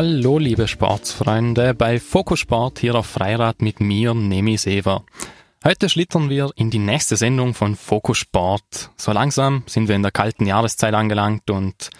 [0.00, 5.02] Hallo liebe Sportsfreunde bei Fokusport hier auf Freirad mit mir, Nemi Sever.
[5.64, 8.90] Heute schlittern wir in die nächste Sendung von Fokusport.
[8.96, 11.90] So langsam sind wir in der kalten Jahreszeit angelangt und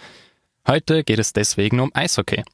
[0.65, 2.45] heute geht es deswegen um Eishockey.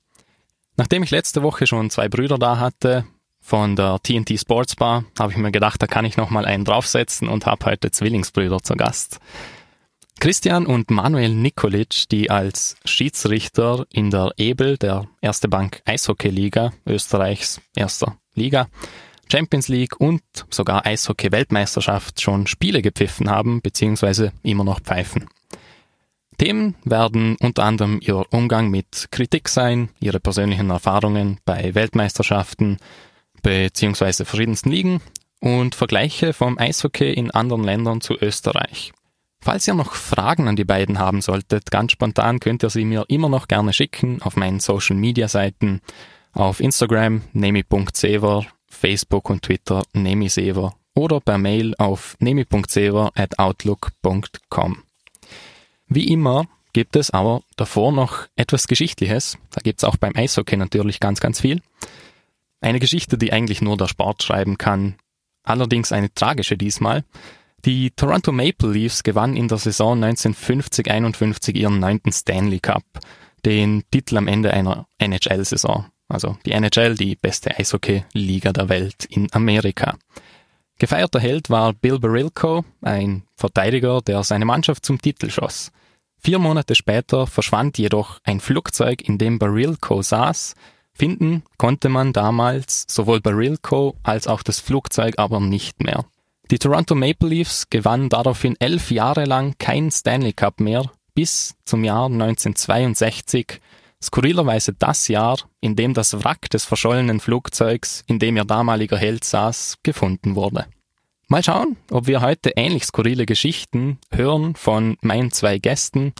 [0.77, 3.05] Nachdem ich letzte Woche schon zwei Brüder da hatte
[3.39, 7.27] von der TNT Sports Bar, habe ich mir gedacht, da kann ich nochmal einen draufsetzen
[7.27, 9.19] und habe heute Zwillingsbrüder zu Gast.
[10.19, 16.71] Christian und Manuel Nikolic, die als Schiedsrichter in der Ebel, der Erste Bank Eishockey Liga,
[16.85, 18.67] Österreichs erster Liga,
[19.31, 25.27] Champions League und sogar Eishockey Weltmeisterschaft schon Spiele gepfiffen haben, beziehungsweise immer noch pfeifen.
[26.37, 32.77] Themen werden unter anderem ihr Umgang mit Kritik sein, ihre persönlichen Erfahrungen bei Weltmeisterschaften
[33.41, 35.01] beziehungsweise verschiedensten Ligen
[35.39, 38.91] und Vergleiche vom Eishockey in anderen Ländern zu Österreich.
[39.45, 43.05] Falls ihr noch Fragen an die beiden haben solltet, ganz spontan könnt ihr sie mir
[43.09, 45.81] immer noch gerne schicken auf meinen Social Media Seiten,
[46.33, 54.81] auf Instagram nemi.sever, Facebook und Twitter nemisever oder per Mail auf nemi.sever at outlook.com.
[55.89, 59.37] Wie immer gibt es aber davor noch etwas Geschichtliches.
[59.51, 61.61] Da gibt es auch beim Eishockey natürlich ganz, ganz viel.
[62.61, 64.95] Eine Geschichte, die eigentlich nur der Sport schreiben kann.
[65.43, 67.03] Allerdings eine tragische diesmal.
[67.65, 72.83] Die Toronto Maple Leafs gewannen in der Saison 1950-51 ihren neunten Stanley Cup,
[73.43, 75.87] den Titel am Ende einer NHL-Saison.
[76.07, 79.97] Also die NHL, die beste Eishockey-Liga der Welt in Amerika.
[80.77, 85.71] Gefeierter Held war Bill Barilko, ein Verteidiger, der seine Mannschaft zum Titel schoss.
[86.19, 90.53] Vier Monate später verschwand jedoch ein Flugzeug, in dem Barilko saß.
[90.93, 96.05] Finden konnte man damals sowohl Barilko als auch das Flugzeug aber nicht mehr.
[96.51, 101.83] Die Toronto Maple Leafs gewannen daraufhin elf Jahre lang kein Stanley Cup mehr, bis zum
[101.83, 103.59] Jahr 1962,
[104.03, 109.23] skurrilerweise das Jahr, in dem das Wrack des verschollenen Flugzeugs, in dem ihr damaliger Held
[109.23, 110.67] saß, gefunden wurde.
[111.27, 116.13] Mal schauen, ob wir heute ähnlich skurrile Geschichten hören von meinen zwei Gästen,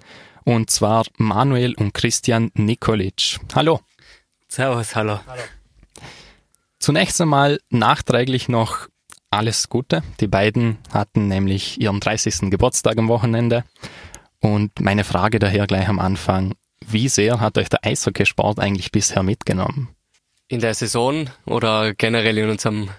[0.43, 3.39] und zwar Manuel und Christian Nikolic.
[3.53, 3.81] Hallo.
[4.47, 5.19] Servus, hallo.
[5.27, 5.41] hallo.
[6.79, 8.87] Zunächst einmal nachträglich noch
[9.29, 10.03] alles Gute.
[10.19, 12.49] Die beiden hatten nämlich ihren 30.
[12.49, 13.63] Geburtstag am Wochenende.
[14.39, 16.53] Und meine Frage daher gleich am Anfang,
[16.85, 19.89] wie sehr hat euch der Eishockeysport eigentlich bisher mitgenommen?
[20.47, 22.89] In der Saison oder generell in unserem...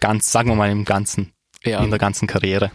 [0.00, 1.32] Ganz, sagen wir mal im Ganzen,
[1.64, 1.82] ja.
[1.82, 2.70] in der ganzen Karriere.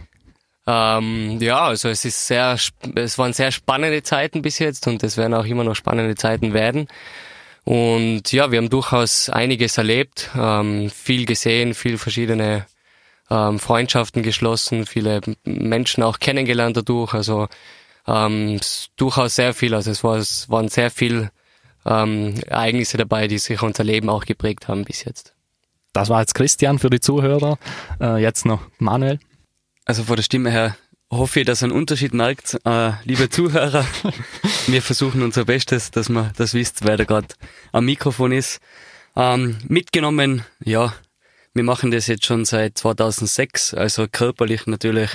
[0.66, 2.56] Ähm, ja, also es ist sehr,
[2.94, 6.52] es waren sehr spannende Zeiten bis jetzt und es werden auch immer noch spannende Zeiten
[6.52, 6.88] werden.
[7.64, 12.66] Und ja, wir haben durchaus einiges erlebt, ähm, viel gesehen, viel verschiedene
[13.30, 17.14] ähm, Freundschaften geschlossen, viele Menschen auch kennengelernt dadurch.
[17.14, 17.48] Also
[18.06, 18.60] ähm,
[18.96, 19.74] durchaus sehr viel.
[19.74, 21.30] Also es, war, es waren sehr viel
[21.86, 25.34] ähm, Ereignisse dabei, die sich unser Leben auch geprägt haben bis jetzt.
[25.92, 27.58] Das war jetzt Christian für die Zuhörer.
[28.00, 29.18] Äh, jetzt noch Manuel.
[29.84, 30.76] Also von der Stimme her
[31.10, 32.58] hoffe ich, dass ihr einen Unterschied merkt.
[32.64, 33.84] Äh, liebe Zuhörer,
[34.66, 37.28] wir versuchen unser Bestes, dass man das wisst, wer da gerade
[37.72, 38.60] am Mikrofon ist.
[39.16, 40.92] Ähm, mitgenommen, ja,
[41.54, 45.10] wir machen das jetzt schon seit 2006, also körperlich natürlich,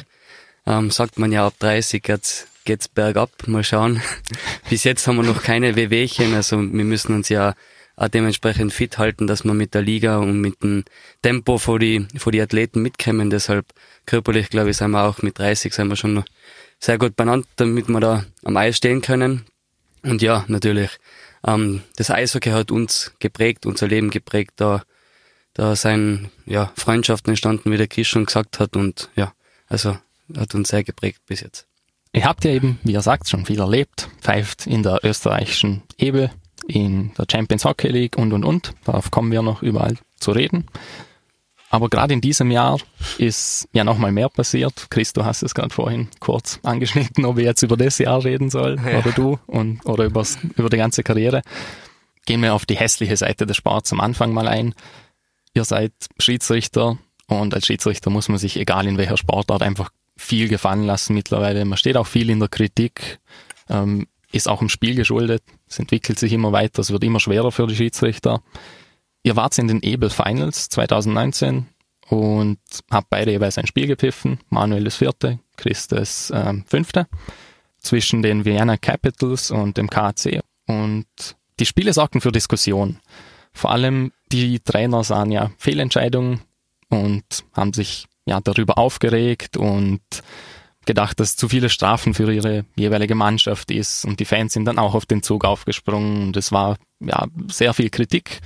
[0.66, 4.02] ähm, sagt man ja ab 30 jetzt geht's bergab, mal schauen.
[4.70, 7.54] Bis jetzt haben wir noch keine Wehwehchen, also wir müssen uns ja
[7.96, 10.84] auch dementsprechend fit halten, dass wir mit der Liga und mit dem
[11.22, 13.30] Tempo vor die, vor die Athleten mitkommen.
[13.30, 13.66] Deshalb
[14.06, 16.26] körperlich, glaube ich, sind wir auch mit 30 sind wir schon noch
[16.80, 19.46] sehr gut benannt, damit wir da am Eis stehen können.
[20.04, 20.92] Und ja, natürlich,
[21.48, 24.52] ähm, das Eishockey hat uns geprägt, unser Leben geprägt.
[24.58, 24.84] Da
[25.56, 28.76] da sind ja, Freundschaften entstanden, wie der Chris schon gesagt hat.
[28.76, 29.34] Und ja,
[29.68, 29.98] also
[30.38, 31.66] hat uns sehr geprägt bis jetzt.
[32.14, 36.30] Ihr habt ja eben, wie ihr sagt, schon viel erlebt, pfeift in der österreichischen Ebel,
[36.68, 38.74] in der Champions Hockey League und und und.
[38.84, 40.66] Darauf kommen wir noch überall zu reden.
[41.70, 42.80] Aber gerade in diesem Jahr
[43.18, 44.88] ist ja nochmal mehr passiert.
[44.90, 48.50] Chris, du hast es gerade vorhin kurz angeschnitten, ob ich jetzt über das Jahr reden
[48.50, 49.00] soll ja.
[49.00, 51.42] oder du und oder übers, über die ganze Karriere.
[52.26, 54.74] Gehen wir auf die hässliche Seite des Sports am Anfang mal ein
[55.56, 56.98] ihr seid Schiedsrichter
[57.28, 61.66] und als Schiedsrichter muss man sich, egal in welcher Sportart, einfach viel gefallen lassen mittlerweile.
[61.66, 63.20] Man steht auch viel in der Kritik,
[63.70, 65.44] ähm, ist auch im Spiel geschuldet.
[65.68, 68.42] Es entwickelt sich immer weiter, es wird immer schwerer für die Schiedsrichter.
[69.24, 71.66] Ihr wart in den Ebel Finals 2019
[72.10, 72.60] und
[72.92, 74.40] habt beide jeweils ein Spiel gepfiffen.
[74.50, 77.08] Manuel das vierte, Chris das ähm, fünfte.
[77.80, 80.42] Zwischen den Vienna Capitals und dem KAC.
[80.68, 81.08] Und
[81.60, 83.00] die Spiele sorgten für Diskussion.
[83.56, 86.42] Vor allem die Trainer sahen ja Fehlentscheidungen
[86.90, 87.24] und
[87.54, 90.02] haben sich ja darüber aufgeregt und
[90.86, 94.78] gedacht, dass zu viele Strafen für ihre jeweilige Mannschaft ist und die Fans sind dann
[94.78, 98.42] auch auf den Zug aufgesprungen und es war ja sehr viel Kritik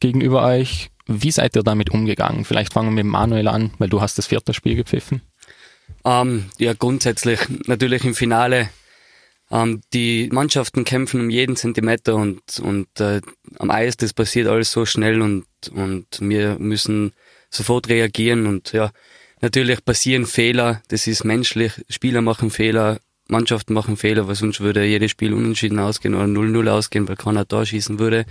[0.00, 0.90] gegenüber euch.
[1.06, 2.44] Wie seid ihr damit umgegangen?
[2.44, 5.20] Vielleicht fangen wir mit Manuel an, weil du hast das vierte Spiel gepfiffen.
[6.04, 8.70] Ähm, ja, grundsätzlich natürlich im Finale.
[9.50, 13.20] Ähm, die Mannschaften kämpfen um jeden Zentimeter und, und äh,
[13.58, 17.12] am Eis, das passiert alles so schnell und, und wir müssen
[17.50, 18.90] sofort reagieren und ja,
[19.40, 22.98] natürlich passieren Fehler, das ist menschlich, Spieler machen Fehler,
[23.28, 27.44] Mannschaften machen Fehler, weil sonst würde jedes Spiel unentschieden ausgehen oder 0-0 ausgehen, weil keiner
[27.44, 28.24] da schießen würde.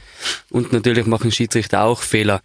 [0.50, 2.42] Und natürlich machen Schiedsrichter auch Fehler.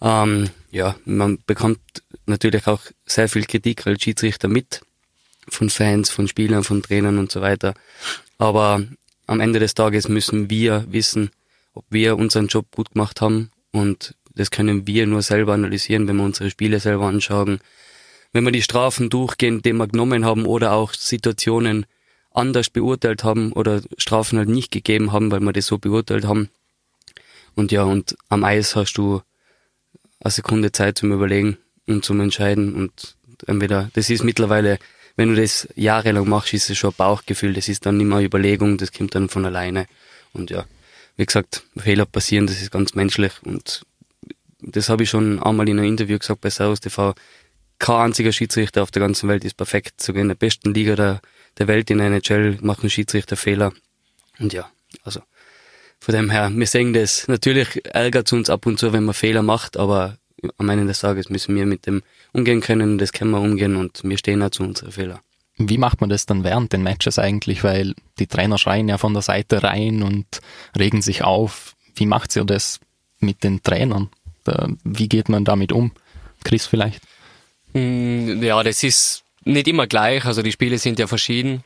[0.00, 1.80] Ähm, ja, man bekommt
[2.26, 4.80] natürlich auch sehr viel Kritik als Schiedsrichter mit
[5.50, 7.74] von Fans, von Spielern, von Trainern und so weiter.
[8.38, 8.82] Aber
[9.26, 11.30] am Ende des Tages müssen wir wissen,
[11.74, 16.16] ob wir unseren Job gut gemacht haben und das können wir nur selber analysieren, wenn
[16.16, 17.58] wir unsere Spiele selber anschauen.
[18.32, 21.86] Wenn wir die Strafen durchgehen, die wir genommen haben oder auch Situationen
[22.32, 26.50] anders beurteilt haben oder Strafen halt nicht gegeben haben, weil wir das so beurteilt haben.
[27.56, 29.22] Und ja, und am Eis hast du
[30.20, 33.16] eine Sekunde Zeit zum Überlegen und zum Entscheiden und
[33.46, 34.78] entweder, das ist mittlerweile,
[35.18, 38.20] wenn du das jahrelang machst, ist es schon ein Bauchgefühl, das ist dann nicht mehr
[38.20, 39.86] Überlegung, das kommt dann von alleine.
[40.32, 40.64] Und ja,
[41.16, 43.82] wie gesagt, Fehler passieren, das ist ganz menschlich und
[44.60, 47.14] das habe ich schon einmal in einem Interview gesagt bei Servus TV,
[47.80, 50.00] kein einziger Schiedsrichter auf der ganzen Welt ist perfekt.
[50.00, 51.20] Sogar in der besten Liga der,
[51.58, 53.72] der Welt in der NHL machen Schiedsrichter Fehler.
[54.38, 54.70] Und ja,
[55.02, 55.20] also
[55.98, 57.26] von dem her, wir sehen das.
[57.26, 60.17] Natürlich ärgert es uns ab und zu, wenn man Fehler macht, aber
[60.56, 62.02] am Ende des Tages müssen wir mit dem
[62.32, 65.18] umgehen können, das können wir umgehen und wir stehen auch zu unseren Fehlern.
[65.58, 67.64] Wie macht man das dann während den Matches eigentlich?
[67.64, 70.26] Weil die Trainer schreien ja von der Seite rein und
[70.78, 71.74] regen sich auf.
[71.96, 72.78] Wie macht ihr das
[73.18, 74.08] mit den Trainern?
[74.84, 75.90] Wie geht man damit um?
[76.44, 77.02] Chris vielleicht?
[77.74, 80.24] Hm, ja, das ist nicht immer gleich.
[80.24, 81.64] Also die Spiele sind ja verschieden.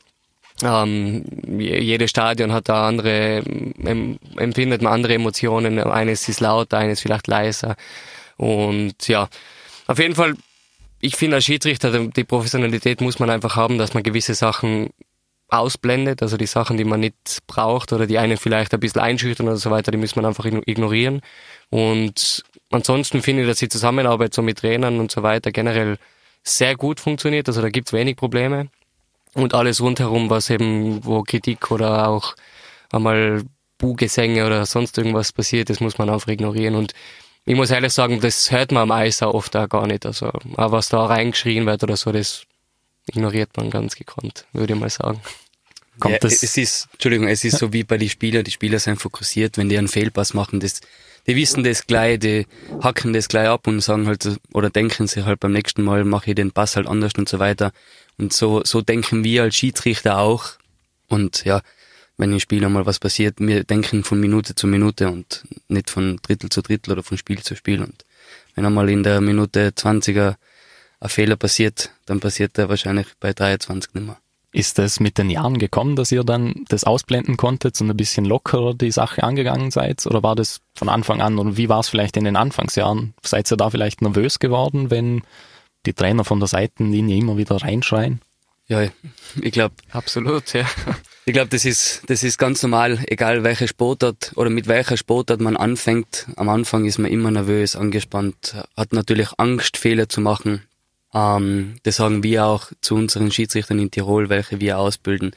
[0.63, 1.23] Ähm,
[1.59, 3.43] jedes Stadion hat da andere,
[4.37, 5.79] empfindet man andere Emotionen.
[5.79, 7.75] Eines ist lauter, eines vielleicht leiser.
[8.37, 9.29] Und ja,
[9.87, 10.35] auf jeden Fall,
[10.99, 14.89] ich finde als Schiedsrichter, die Professionalität muss man einfach haben, dass man gewisse Sachen
[15.49, 19.47] ausblendet, also die Sachen, die man nicht braucht oder die einen vielleicht ein bisschen einschüchtern
[19.47, 21.21] oder so weiter, die muss man einfach ignorieren.
[21.69, 25.97] Und ansonsten finde ich, dass die Zusammenarbeit so mit Trainern und so weiter generell
[26.43, 28.67] sehr gut funktioniert, also da gibt's wenig Probleme
[29.33, 32.35] und alles rundherum, was eben, wo Kritik oder auch
[32.91, 33.43] einmal
[33.77, 36.75] Buhgesänge oder sonst irgendwas passiert, das muss man einfach ignorieren.
[36.75, 36.93] Und
[37.45, 40.05] ich muss ehrlich sagen, das hört man am Eis auch oft auch gar nicht.
[40.05, 42.45] Also, auch was da reingeschrien wird oder so, das
[43.07, 45.21] ignoriert man ganz gekonnt, würde ich mal sagen.
[45.99, 46.41] Kommt ja, das?
[46.41, 49.69] Es ist, Entschuldigung, es ist so wie bei den Spielern, die Spieler sind fokussiert, wenn
[49.69, 50.81] die einen Fehlpass machen, das,
[51.27, 52.47] die wissen das gleich, die
[52.81, 56.31] hacken das gleich ab und sagen halt, oder denken sich halt beim nächsten Mal mache
[56.31, 57.71] ich den Pass halt anders und so weiter.
[58.17, 60.51] Und so, so denken wir als Schiedsrichter auch.
[61.07, 61.61] Und ja,
[62.17, 66.17] wenn im Spiel einmal was passiert, wir denken von Minute zu Minute und nicht von
[66.21, 67.81] Drittel zu Drittel oder von Spiel zu Spiel.
[67.81, 68.05] Und
[68.55, 70.35] wenn einmal in der Minute 20er
[70.99, 74.17] ein Fehler passiert, dann passiert der wahrscheinlich bei 23 nicht mehr.
[74.51, 78.23] Ist es mit den Jahren gekommen, dass ihr dann das ausblenden konntet und ein bisschen
[78.23, 80.05] lockerer die Sache angegangen seid?
[80.05, 81.39] Oder war das von Anfang an?
[81.39, 83.15] Oder wie war es vielleicht in den Anfangsjahren?
[83.23, 85.23] Seid ihr da vielleicht nervös geworden, wenn
[85.87, 88.21] die Trainer von der Seitenlinie immer wieder reinschreien?
[88.67, 88.87] Ja,
[89.41, 89.73] ich glaube.
[89.91, 90.67] Absolut, ja.
[91.25, 95.39] Ich glaube, das ist, das ist ganz normal, egal welche Sportart oder mit welcher Sportart
[95.39, 96.27] man anfängt.
[96.35, 100.63] Am Anfang ist man immer nervös, angespannt, hat natürlich Angst, Fehler zu machen.
[101.13, 105.31] Ähm, das sagen wir auch zu unseren Schiedsrichtern in Tirol, welche wir ausbilden.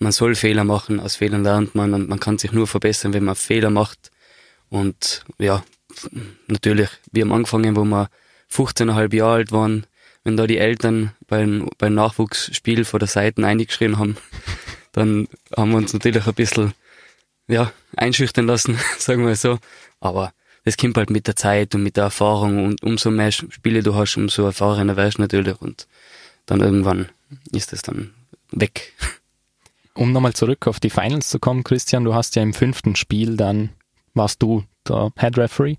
[0.00, 3.24] Man soll Fehler machen, aus Fehlern lernt man und man kann sich nur verbessern, wenn
[3.24, 4.10] man Fehler macht.
[4.70, 5.62] Und ja,
[6.48, 8.10] natürlich, wir haben angefangen, wo wir
[8.52, 9.86] 15,5 Jahre alt waren,
[10.24, 14.16] wenn da die Eltern beim, beim Nachwuchsspiel vor der Seite eingeschrien haben,
[14.98, 16.74] dann haben wir uns natürlich ein bisschen
[17.46, 19.58] ja, einschüchtern lassen, sagen wir so.
[20.00, 20.32] Aber
[20.64, 23.94] das kommt halt mit der Zeit und mit der Erfahrung und umso mehr Spiele du
[23.94, 25.86] hast, umso erfahrener wärst du natürlich und
[26.46, 27.08] dann irgendwann
[27.52, 28.12] ist es dann
[28.50, 28.92] weg.
[29.94, 33.36] Um nochmal zurück auf die Finals zu kommen, Christian, du hast ja im fünften Spiel
[33.36, 33.70] dann,
[34.14, 35.74] warst du der Head Referee.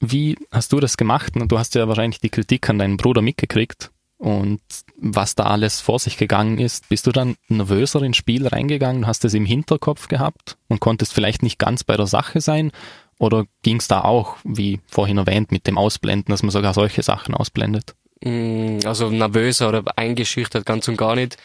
[0.00, 1.36] Wie hast du das gemacht?
[1.36, 3.90] Und du hast ja wahrscheinlich die Kritik an deinen Bruder mitgekriegt
[4.24, 4.60] und
[4.96, 6.88] was da alles vor sich gegangen ist.
[6.88, 11.42] Bist du dann nervöser ins Spiel reingegangen, hast es im Hinterkopf gehabt und konntest vielleicht
[11.42, 12.72] nicht ganz bei der Sache sein?
[13.18, 17.02] Oder ging es da auch, wie vorhin erwähnt, mit dem Ausblenden, dass man sogar solche
[17.02, 17.94] Sachen ausblendet?
[18.22, 21.36] Mm, also nervöser oder eingeschüchtert ganz und gar nicht.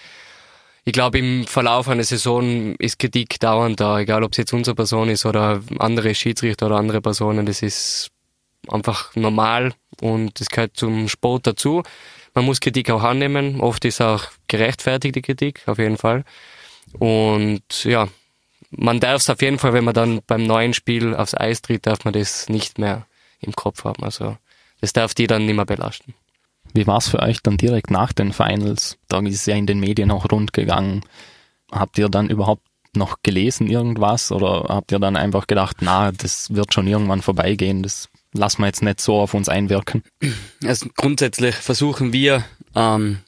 [0.86, 4.76] Ich glaube, im Verlauf einer Saison ist Kritik dauernd da, egal ob es jetzt unsere
[4.76, 7.46] Person ist oder andere Schiedsrichter oder andere Personen.
[7.46, 8.10] Das ist
[8.70, 11.84] einfach normal und das gehört zum Sport dazu.
[12.40, 13.60] Man muss Kritik auch annehmen.
[13.60, 16.24] Oft ist auch gerechtfertigte Kritik, auf jeden Fall.
[16.98, 18.08] Und ja,
[18.72, 21.86] man darf es auf jeden Fall, wenn man dann beim neuen Spiel aufs Eis tritt,
[21.86, 23.06] darf man das nicht mehr
[23.42, 24.06] im Kopf haben.
[24.06, 24.38] Also
[24.80, 26.14] das darf die dann nicht mehr belasten.
[26.74, 28.98] Wie war es für euch dann direkt nach den Finals?
[29.10, 31.04] Da ist ja in den Medien auch rund gegangen.
[31.74, 32.64] Habt ihr dann überhaupt
[32.96, 37.84] noch gelesen irgendwas oder habt ihr dann einfach gedacht, na, das wird schon irgendwann vorbeigehen,
[37.84, 40.04] das lassen wir jetzt nicht so auf uns einwirken?
[40.64, 42.46] Also grundsätzlich versuchen wir
[42.76, 43.20] ähm,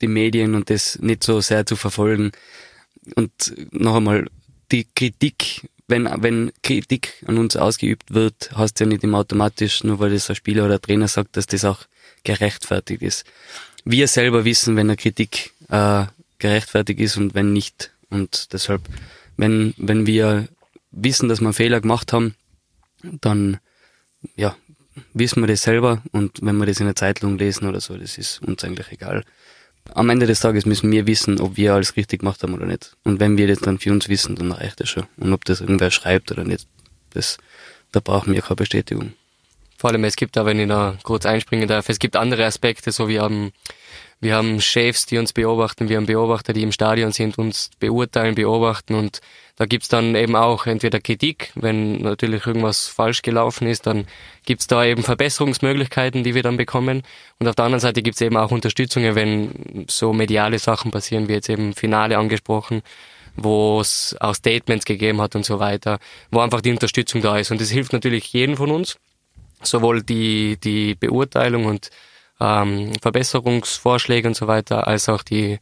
[0.00, 2.32] die Medien und das nicht so sehr zu verfolgen.
[3.14, 4.26] Und noch einmal,
[4.72, 9.98] die Kritik, wenn, wenn Kritik an uns ausgeübt wird, heißt ja nicht immer automatisch, nur
[10.00, 11.84] weil das ein Spieler oder ein Trainer sagt, dass das auch
[12.24, 13.24] gerechtfertigt ist.
[13.84, 16.06] Wir selber wissen, wenn eine Kritik äh,
[16.38, 17.92] gerechtfertigt ist und wenn nicht.
[18.10, 18.82] Und deshalb,
[19.36, 20.48] wenn, wenn wir
[20.90, 22.34] wissen, dass wir einen Fehler gemacht haben,
[23.02, 23.58] dann
[24.34, 24.56] ja,
[25.14, 28.18] wissen wir das selber und wenn wir das in der Zeitung lesen oder so, das
[28.18, 29.24] ist uns eigentlich egal.
[29.94, 32.96] Am Ende des Tages müssen wir wissen, ob wir alles richtig gemacht haben oder nicht.
[33.04, 35.04] Und wenn wir das dann für uns wissen, dann reicht das schon.
[35.16, 36.66] Und ob das irgendwer schreibt oder nicht,
[37.10, 37.38] das,
[37.92, 39.12] da brauchen wir keine Bestätigung.
[39.78, 42.90] Vor allem, es gibt da, wenn ich da kurz einspringen darf, es gibt andere Aspekte,
[42.90, 43.52] so wir haben,
[44.20, 48.34] wir haben Chefs, die uns beobachten, wir haben Beobachter, die im Stadion sind, uns beurteilen,
[48.34, 48.94] beobachten.
[48.94, 49.20] Und
[49.56, 54.06] da gibt's dann eben auch entweder Kritik, wenn natürlich irgendwas falsch gelaufen ist, dann
[54.46, 57.02] gibt's da eben Verbesserungsmöglichkeiten, die wir dann bekommen.
[57.38, 61.34] Und auf der anderen Seite gibt's eben auch Unterstützungen, wenn so mediale Sachen passieren, wie
[61.34, 62.82] jetzt eben Finale angesprochen,
[63.36, 65.98] wo es auch Statements gegeben hat und so weiter,
[66.30, 67.50] wo einfach die Unterstützung da ist.
[67.50, 68.96] Und das hilft natürlich jedem von uns
[69.62, 71.90] sowohl die, die Beurteilung und
[72.40, 75.58] ähm, Verbesserungsvorschläge und so weiter, als auch die,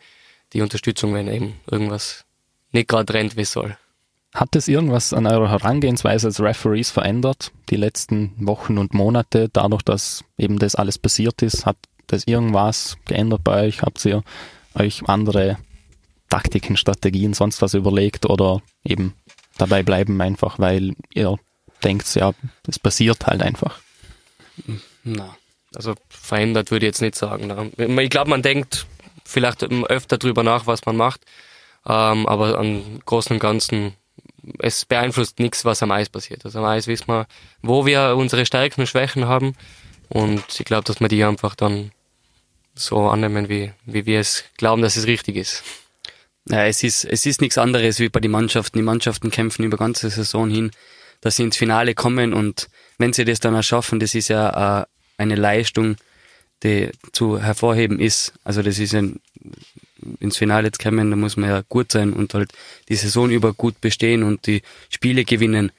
[0.52, 2.24] die Unterstützung, wenn eben irgendwas
[2.72, 3.76] nicht gerade rennt, wie es soll.
[4.34, 9.82] Hat es irgendwas an eurer Herangehensweise als Referees verändert, die letzten Wochen und Monate, dadurch,
[9.82, 11.66] dass eben das alles passiert ist?
[11.66, 11.76] Hat
[12.08, 13.82] das irgendwas geändert bei euch?
[13.82, 14.24] Habt ihr
[14.74, 15.58] euch andere
[16.28, 19.14] Taktiken, Strategien, sonst was überlegt oder eben
[19.56, 21.38] dabei bleiben einfach, weil ihr
[21.84, 22.32] denkt, ja,
[22.66, 23.78] es passiert halt einfach?
[25.04, 25.36] Na,
[25.76, 27.72] also verändert würde ich jetzt nicht sagen.
[27.76, 28.86] Ich glaube, man denkt
[29.24, 31.22] vielleicht öfter drüber nach, was man macht,
[31.86, 33.94] ähm, aber am Großen und Ganzen,
[34.58, 36.44] es beeinflusst nichts, was am Eis passiert.
[36.44, 37.26] Also am Eis wissen wir,
[37.62, 39.54] wo wir unsere Stärken und Schwächen haben
[40.08, 41.92] und ich glaube, dass wir die einfach dann
[42.74, 45.62] so annehmen, wie, wie wir es glauben, dass es richtig ist.
[46.48, 48.78] Ja, es ist, es ist nichts anderes wie bei den Mannschaften.
[48.78, 50.72] Die Mannschaften kämpfen über ganze Saison hin,
[51.20, 54.82] dass sie ins Finale kommen und wenn sie das dann auch schaffen, das ist ja
[54.82, 54.84] äh,
[55.16, 55.96] eine Leistung,
[56.62, 58.32] die zu hervorheben ist.
[58.44, 59.20] Also das ist ein,
[60.20, 62.52] ins Finale zu kommen, da muss man ja gut sein und halt
[62.88, 65.72] die Saison über gut bestehen und die Spiele gewinnen.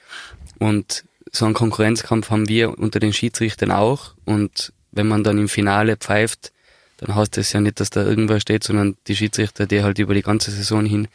[0.58, 4.14] Und so einen Konkurrenzkampf haben wir unter den Schiedsrichtern auch.
[4.24, 6.52] Und wenn man dann im Finale pfeift,
[6.98, 10.14] dann heißt das ja nicht, dass da irgendwer steht, sondern die Schiedsrichter, die halt über
[10.14, 11.08] die ganze Saison hin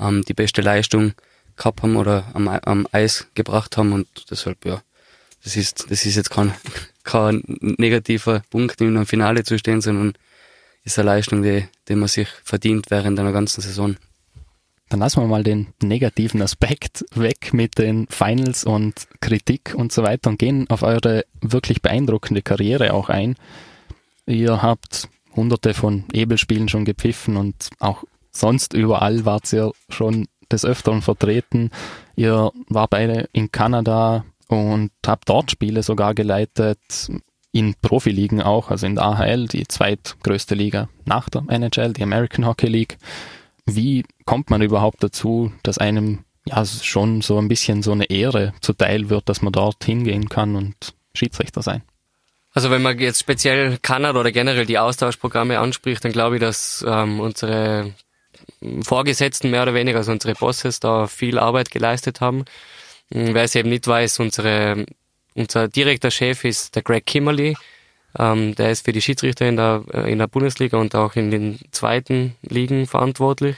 [0.00, 1.12] ähm, die beste Leistung
[1.56, 4.80] gehabt haben oder am, am Eis gebracht haben und deshalb, ja,
[5.44, 6.54] das ist, das ist jetzt kein,
[7.08, 10.12] kein negativer Punkt, in einem Finale zu stehen, sondern
[10.84, 13.96] ist eine Leistung, die, die man sich verdient während einer ganzen Saison.
[14.90, 20.02] Dann lassen wir mal den negativen Aspekt weg mit den Finals und Kritik und so
[20.02, 23.36] weiter und gehen auf eure wirklich beeindruckende Karriere auch ein.
[24.26, 30.66] Ihr habt hunderte von Ebelspielen schon gepfiffen und auch sonst überall wart ihr schon des
[30.66, 31.70] Öfteren vertreten.
[32.16, 37.10] Ihr war beide in Kanada, und habe dort Spiele sogar geleitet,
[37.52, 42.46] in Profiligen auch, also in der AHL, die zweitgrößte Liga nach der NHL, die American
[42.46, 42.98] Hockey League.
[43.64, 48.54] Wie kommt man überhaupt dazu, dass einem ja schon so ein bisschen so eine Ehre
[48.60, 51.82] zuteil wird, dass man dort hingehen kann und Schiedsrichter sein?
[52.52, 56.84] Also wenn man jetzt speziell Kanada oder generell die Austauschprogramme anspricht, dann glaube ich, dass
[56.86, 57.92] ähm, unsere
[58.82, 62.44] Vorgesetzten mehr oder weniger, also unsere Bosses, da viel Arbeit geleistet haben.
[63.12, 64.86] Hm, wer es eben nicht weiß, unsere,
[65.34, 67.56] unser direkter Chef ist der Greg Kimmerly.
[68.18, 71.30] Ähm, der ist für die Schiedsrichter in der, äh, in der Bundesliga und auch in
[71.30, 73.56] den zweiten Ligen verantwortlich.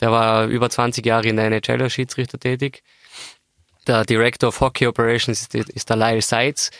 [0.00, 2.82] Der war über 20 Jahre in der NHL als Schiedsrichter tätig.
[3.86, 6.70] Der Director of Hockey Operations ist, ist der Lyle Seitz.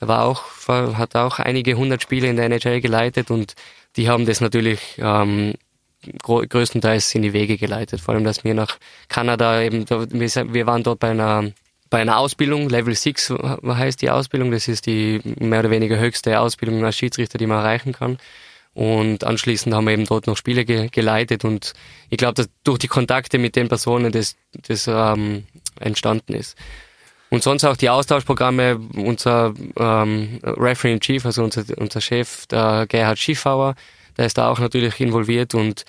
[0.00, 3.54] Er war auch, hat auch einige hundert Spiele in der NHL geleitet und
[3.96, 5.54] die haben das natürlich ähm,
[6.22, 8.00] größtenteils in die Wege geleitet.
[8.00, 8.78] Vor allem, dass wir nach
[9.08, 11.52] Kanada eben, wir waren dort bei einer
[11.90, 13.34] bei einer Ausbildung, Level 6
[13.66, 17.58] heißt die Ausbildung, das ist die mehr oder weniger höchste Ausbildung als Schiedsrichter, die man
[17.58, 18.18] erreichen kann.
[18.74, 21.72] Und anschließend haben wir eben dort noch Spiele ge geleitet und
[22.08, 25.44] ich glaube, dass durch die Kontakte mit den Personen das, das ähm,
[25.80, 26.56] entstanden ist.
[27.30, 32.86] Und sonst auch die Austauschprogramme, unser ähm, Referee in Chief, also unser, unser Chef, der
[32.88, 33.74] Gerhard Schiffauer,
[34.16, 35.84] der ist da auch natürlich involviert und,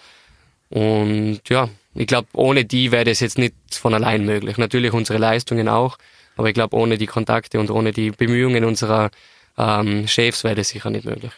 [0.69, 4.57] und ja, ich glaube, ohne die wäre das jetzt nicht von allein möglich.
[4.57, 5.97] Natürlich unsere Leistungen auch,
[6.37, 9.11] aber ich glaube, ohne die Kontakte und ohne die Bemühungen unserer
[9.57, 11.31] ähm, Chefs wäre das sicher nicht möglich.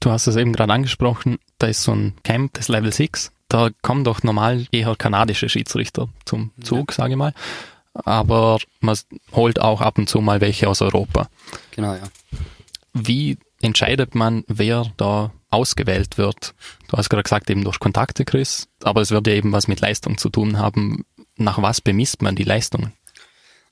[0.00, 3.32] Du hast es eben gerade angesprochen, da ist so ein Camp, das Level 6.
[3.48, 6.96] Da kommen doch normal eher kanadische Schiedsrichter zum Zug, ja.
[6.96, 7.32] sage ich mal.
[7.94, 8.96] Aber man
[9.32, 11.28] holt auch ab und zu mal welche aus Europa.
[11.72, 12.04] Genau, ja.
[12.92, 16.54] Wie entscheidet man, wer da ausgewählt wird?
[16.88, 19.80] Du hast gerade gesagt, eben durch Kontakte, Chris, aber es wird ja eben was mit
[19.80, 21.04] Leistung zu tun haben.
[21.36, 22.92] Nach was bemisst man die Leistungen?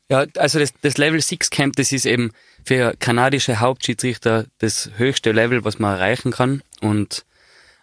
[0.09, 2.30] Ja, also das, das Level 6 Camp, das ist eben
[2.64, 6.62] für kanadische Hauptschiedsrichter das höchste Level, was man erreichen kann.
[6.80, 7.25] Und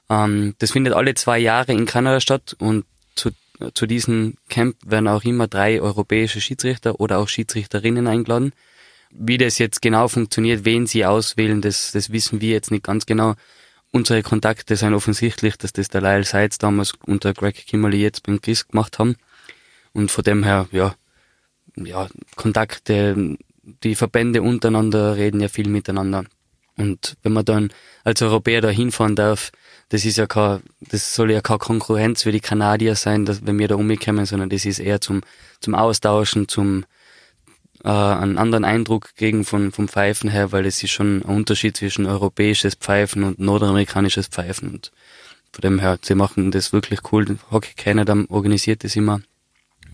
[0.10, 2.86] ähm, das findet alle zwei Jahre in Kanada statt und
[3.16, 3.32] zu,
[3.74, 8.54] zu diesem Camp werden auch immer drei europäische Schiedsrichter oder auch Schiedsrichterinnen eingeladen.
[9.12, 13.06] Wie das jetzt genau funktioniert, wen sie auswählen, das, das wissen wir jetzt nicht ganz
[13.06, 13.36] genau.
[13.96, 18.42] Unsere Kontakte sind offensichtlich, dass das der Lyle Seitz damals unter Greg Kimmerly jetzt beim
[18.42, 19.18] Chris gemacht haben.
[19.94, 20.96] Und von dem her, ja,
[21.76, 23.38] ja, Kontakte,
[23.84, 26.24] die Verbände untereinander reden ja viel miteinander.
[26.76, 27.72] Und wenn man dann
[28.04, 29.52] als Europäer da hinfahren darf,
[29.90, 33.60] das ist ja kein, das soll ja keine Konkurrenz für die Kanadier sein, dass, wenn
[33.60, 35.22] wir da umkommen, sondern das ist eher zum,
[35.60, 36.86] zum Austauschen, zum,
[37.84, 41.78] äh, einen anderen Eindruck kriegen von, vom Pfeifen her, weil es ist schon ein Unterschied
[41.78, 44.70] zwischen europäisches Pfeifen und nordamerikanisches Pfeifen.
[44.70, 44.92] Und
[45.52, 47.38] von dem her, sie machen das wirklich cool.
[47.52, 49.22] Hockey Canada organisiert das immer.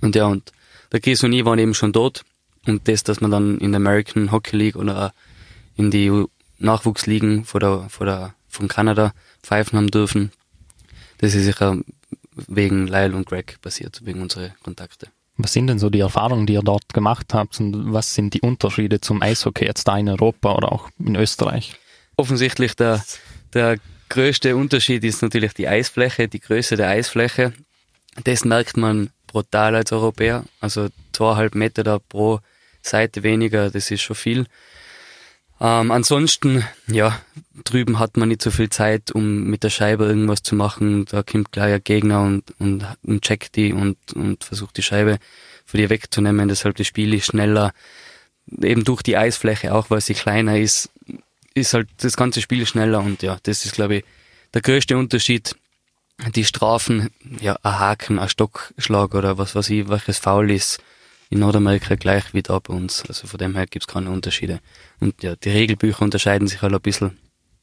[0.01, 0.51] Und ja, und
[0.91, 2.23] der Chris und ich waren eben schon dort.
[2.65, 5.13] Und das, dass man dann in der American Hockey League oder
[5.75, 6.25] in die
[6.59, 10.31] Nachwuchsligen von der, von der, von Kanada pfeifen haben dürfen,
[11.19, 11.77] das ist sicher
[12.47, 15.07] wegen Lyle und Greg passiert, wegen unserer Kontakte.
[15.41, 18.41] Was sind denn so die Erfahrungen, die ihr dort gemacht habt und was sind die
[18.41, 21.75] Unterschiede zum Eishockey jetzt da in Europa oder auch in Österreich?
[22.17, 23.01] Offensichtlich der,
[23.53, 23.77] der
[24.09, 27.53] größte Unterschied ist natürlich die Eisfläche, die Größe der Eisfläche.
[28.25, 30.43] Das merkt man brutal als Europäer.
[30.59, 32.41] Also zweieinhalb Meter da pro
[32.81, 34.45] Seite weniger, das ist schon viel.
[35.61, 37.19] Ähm, ansonsten, ja,
[37.65, 41.05] drüben hat man nicht so viel Zeit, um mit der Scheibe irgendwas zu machen.
[41.05, 45.19] Da kommt gleich ein Gegner und, und, und checkt die und, und versucht die Scheibe
[45.65, 46.47] von dir wegzunehmen.
[46.47, 47.73] Deshalb das Spiel ist schneller.
[48.61, 50.89] Eben durch die Eisfläche, auch weil sie kleiner ist,
[51.53, 54.03] ist halt das ganze Spiel schneller und ja, das ist, glaube ich,
[54.53, 55.55] der größte Unterschied
[56.35, 60.81] die Strafen, ja, ein Haken, ein Stockschlag oder was weiß ich, welches Foul ist,
[61.29, 63.03] in Nordamerika gleich wie da bei uns.
[63.07, 64.59] Also von dem her gibt's keine Unterschiede.
[64.99, 67.17] Und ja, die Regelbücher unterscheiden sich halt ein bisschen.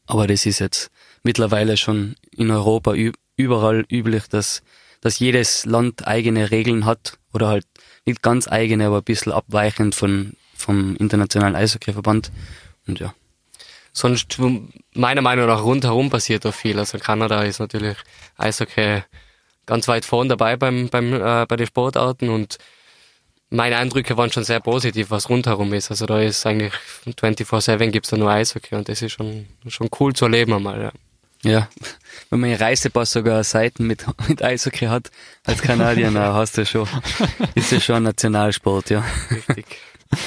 [0.07, 0.90] Aber das ist jetzt
[1.22, 2.94] mittlerweile schon in Europa
[3.37, 4.62] überall üblich, dass,
[5.01, 7.66] dass jedes Land eigene Regeln hat oder halt
[8.05, 12.31] nicht ganz eigene, aber ein bisschen abweichend von, vom Internationalen Eishockeyverband.
[12.87, 13.12] Und ja
[13.96, 14.38] sonst
[14.94, 16.79] meiner Meinung nach rundherum passiert da viel.
[16.79, 17.96] Also Kanada ist natürlich
[18.37, 19.03] Eishockey
[19.64, 22.59] ganz weit vorn dabei beim, beim, äh, bei den Sportarten und
[23.50, 25.90] meine Eindrücke waren schon sehr positiv, was rundherum ist.
[25.90, 26.72] Also da ist eigentlich
[27.06, 30.92] 24-7 gibt's da nur Eishockey und das ist schon, schon cool zu erleben einmal, ja.
[31.42, 31.68] Ja,
[32.30, 35.11] wenn man im Reisepass sogar Seiten mit, mit Eishockey hat,
[35.44, 36.88] als Kanadier, na, hast du schon,
[37.54, 39.04] ist ja schon ein Nationalsport, ja.
[39.30, 39.66] Richtig.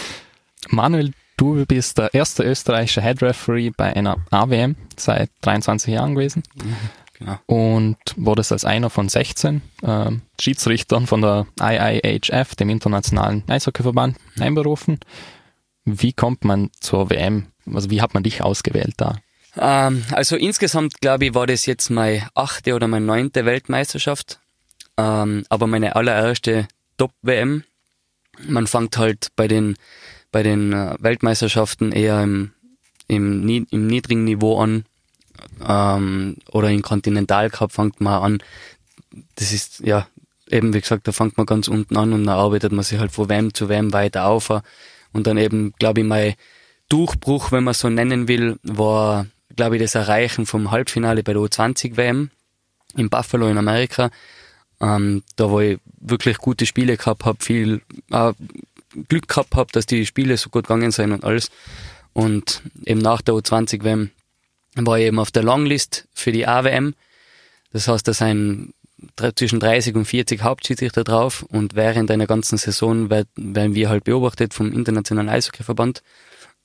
[0.69, 6.43] Manuel, Du bist der erste österreichische Head Referee bei einer AWM seit 23 Jahren gewesen.
[7.19, 7.37] Genau.
[7.47, 14.43] Und wurdest als einer von 16 äh, Schiedsrichtern von der IIHF, dem Internationalen Eishockeyverband, mhm.
[14.43, 14.99] einberufen.
[15.83, 17.47] Wie kommt man zur WM?
[17.71, 19.17] Also wie hat man dich ausgewählt da?
[19.57, 24.39] Ähm, also insgesamt glaube ich war das jetzt meine achte oder meine neunte Weltmeisterschaft.
[24.97, 27.63] Ähm, aber meine allererste Top-WM.
[28.47, 29.75] Man fängt halt bei den
[30.31, 32.51] bei den äh, Weltmeisterschaften eher im,
[33.07, 34.85] im, im niedrigen Niveau an
[35.67, 38.43] ähm, oder im Kontinentalcup fängt man an.
[39.35, 40.07] Das ist ja
[40.51, 43.11] eben wie gesagt, da fängt man ganz unten an und dann arbeitet man sich halt
[43.11, 44.51] von wem zu wem weiter auf.
[45.11, 46.35] Und dann eben, glaube ich, mein
[46.89, 51.41] Durchbruch, wenn man so nennen will, war, glaube ich, das Erreichen vom Halbfinale bei der
[51.41, 52.31] U20 WM
[52.95, 54.09] in Buffalo in Amerika.
[54.81, 58.33] Ähm, da wo ich wirklich gute Spiele gehabt habe, viel äh,
[59.09, 61.51] Glück gehabt habe, dass die Spiele so gut gegangen sind und alles.
[62.13, 64.11] Und eben nach der U20 WM
[64.85, 66.93] war eben auf der Longlist für die AWM.
[67.71, 68.73] Das heißt, da sind
[69.35, 74.53] zwischen 30 und 40 Hauptschiedsrichter drauf und während einer ganzen Saison werden wir halt beobachtet
[74.53, 76.03] vom Internationalen Eishockeyverband.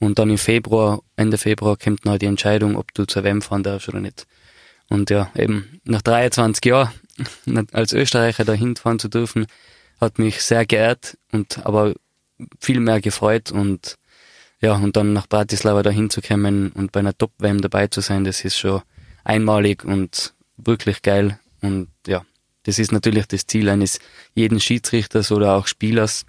[0.01, 3.63] Und dann im Februar, Ende Februar kommt noch die Entscheidung, ob du zur WM fahren
[3.63, 4.27] darfst oder nicht.
[4.89, 6.91] Und ja, eben nach 23 Jahren
[7.73, 9.47] als Österreicher dahin fahren zu dürfen,
[10.01, 11.95] hat mich sehr geehrt und aber
[12.61, 13.97] viel mehr gefreut und
[14.61, 18.25] ja, und dann nach Bratislava dahin zu kommen und bei einer Top-WM dabei zu sein,
[18.25, 18.83] das ist schon
[19.25, 22.25] einmalig und wirklich geil und ja,
[22.65, 23.99] das ist natürlich das Ziel eines
[24.35, 26.25] jeden Schiedsrichters oder auch Spielers.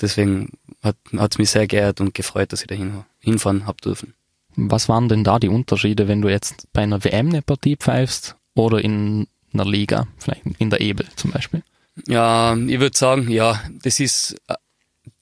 [0.00, 0.50] Deswegen
[0.82, 4.14] hat es mich sehr geehrt und gefreut, dass ich da hin, hinfahren habe dürfen.
[4.54, 8.36] Was waren denn da die Unterschiede, wenn du jetzt bei einer WM eine Partie pfeifst
[8.54, 11.62] oder in einer Liga, vielleicht in der Ebel zum Beispiel?
[12.06, 14.36] Ja, ich würde sagen, ja, das ist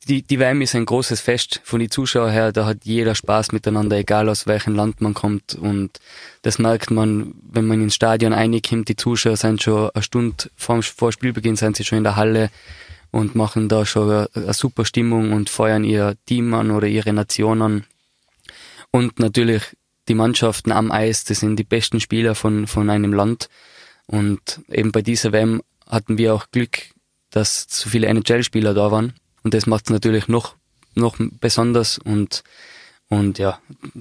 [0.08, 3.52] die, die WM ist ein großes Fest von den Zuschauern her, da hat jeder Spaß
[3.52, 6.00] miteinander, egal aus welchem Land man kommt und
[6.42, 10.82] das merkt man, wenn man ins Stadion reinkommt, die Zuschauer sind schon eine Stunde vor,
[10.82, 12.50] vor Spielbeginn sind sie schon in der Halle
[13.10, 17.12] und machen da schon eine, eine super Stimmung und feuern ihr Team an oder ihre
[17.12, 17.84] Nation an
[18.90, 19.76] und natürlich
[20.08, 23.48] die Mannschaften am Eis, das sind die besten Spieler von, von einem Land.
[24.06, 26.90] Und eben bei dieser WM hatten wir auch Glück,
[27.30, 29.14] dass so viele NHL-Spieler da waren.
[29.46, 30.56] Und das macht es natürlich noch,
[30.96, 32.42] noch besonders und,
[33.08, 33.60] und ja,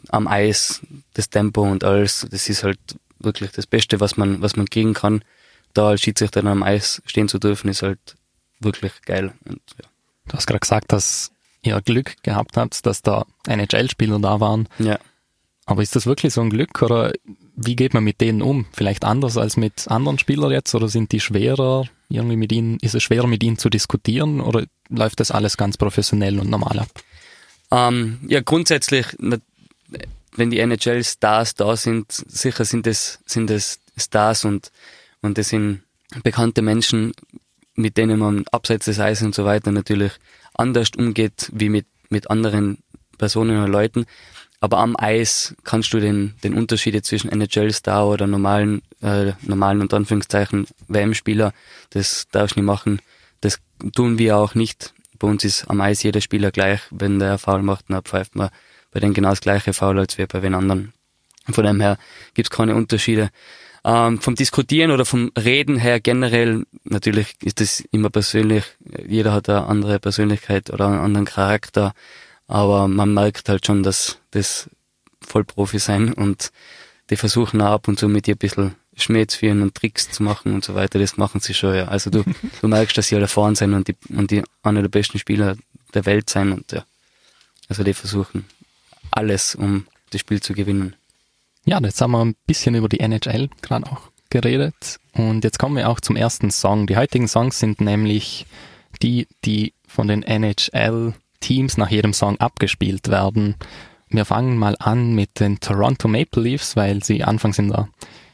[0.09, 0.81] am Eis,
[1.13, 2.79] das Tempo und alles, das ist halt
[3.19, 5.23] wirklich das Beste, was man, was man kriegen kann.
[5.75, 7.99] Da als Schiedsrichter am Eis stehen zu dürfen, ist halt
[8.59, 9.33] wirklich geil.
[9.47, 9.87] Und, ja.
[10.29, 11.31] Du hast gerade gesagt, dass
[11.61, 14.67] ihr Glück gehabt habt, dass da NHL-Spieler da waren.
[14.79, 14.97] Ja.
[15.67, 17.13] Aber ist das wirklich so ein Glück oder
[17.55, 18.65] wie geht man mit denen um?
[18.73, 21.85] Vielleicht anders als mit anderen Spielern jetzt oder sind die schwerer?
[22.09, 25.77] Irgendwie mit ihnen, ist es schwerer mit ihnen zu diskutieren oder läuft das alles ganz
[25.77, 26.89] professionell und normal ab?
[27.71, 29.07] Ähm, ja, grundsätzlich,
[30.35, 34.71] wenn die NHL-Stars da sind, sicher sind es, sind es Stars und,
[35.21, 35.81] und das sind
[36.23, 37.13] bekannte Menschen,
[37.75, 40.11] mit denen man abseits des Eis und so weiter natürlich
[40.53, 42.77] anders umgeht wie mit, mit anderen
[43.17, 44.05] Personen oder Leuten.
[44.65, 49.93] Aber am Eis kannst du den, den Unterschied zwischen NHL-Star oder normalen, äh, normalen und
[49.93, 51.53] Anführungszeichen WM-Spieler,
[51.91, 52.99] das darfst du nicht machen.
[53.41, 53.59] Das
[53.93, 54.95] tun wir auch nicht.
[55.19, 56.79] Bei uns ist am Eis jeder Spieler gleich.
[56.89, 58.49] Wenn der Foul macht, dann pfeift man
[58.89, 60.93] bei denen genau das gleiche Foul als wir bei den anderen.
[61.47, 61.99] Von dem her
[62.33, 63.29] gibt's keine Unterschiede.
[63.83, 68.63] Ähm, vom Diskutieren oder vom Reden her generell, natürlich ist das immer persönlich.
[69.07, 71.93] Jeder hat eine andere Persönlichkeit oder einen anderen Charakter.
[72.47, 74.69] Aber man merkt halt schon, dass das
[75.21, 76.51] Vollprofi sein und
[77.09, 80.09] die versuchen auch ab und zu mit dir ein bisschen Schmäh zu führen und Tricks
[80.11, 80.99] zu machen und so weiter.
[80.99, 81.87] Das machen sie schon, ja.
[81.87, 82.23] Also du,
[82.61, 85.57] du merkst, dass sie alle vorn sind und die, und die einer der besten Spieler
[85.93, 86.85] der Welt sein und ja.
[87.67, 88.45] Also die versuchen
[89.11, 90.95] alles, um das Spiel zu gewinnen.
[91.65, 94.99] Ja, jetzt haben wir ein bisschen über die NHL gerade auch geredet.
[95.13, 96.87] Und jetzt kommen wir auch zum ersten Song.
[96.87, 98.45] Die heutigen Songs sind nämlich
[99.01, 100.23] die, die von den
[101.45, 103.55] NHL-Teams nach jedem Song abgespielt werden.
[104.09, 107.89] Wir fangen mal an mit den Toronto Maple Leafs, weil sie anfangs in der,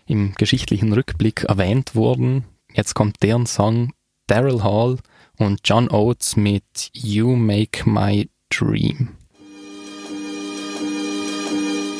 [0.05, 2.45] im geschichtlichen Rückblick erwähnt wurden.
[2.73, 3.93] Jetzt kommt deren Song
[4.27, 4.97] Daryl Hall
[5.37, 9.09] und John Oates mit You Make My Dream.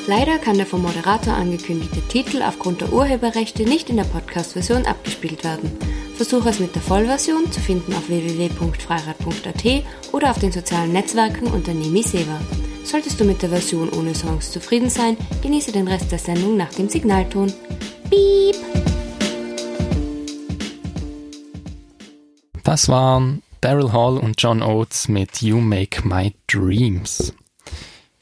[0.08, 5.44] Leider kann der vom Moderator angekündigte Titel aufgrund der Urheberrechte nicht in der Podcast-Version abgespielt
[5.44, 5.72] werden.
[6.16, 11.74] Versuche es mit der Vollversion zu finden auf www.freirad.at oder auf den sozialen Netzwerken unter
[11.74, 12.40] Nemi Seva.
[12.84, 16.74] Solltest du mit der Version ohne Songs zufrieden sein, genieße den Rest der Sendung nach
[16.74, 17.54] dem Signalton.
[18.10, 18.56] Piep!
[22.64, 27.34] Das waren Daryl Hall und John Oates mit You Make My Dreams.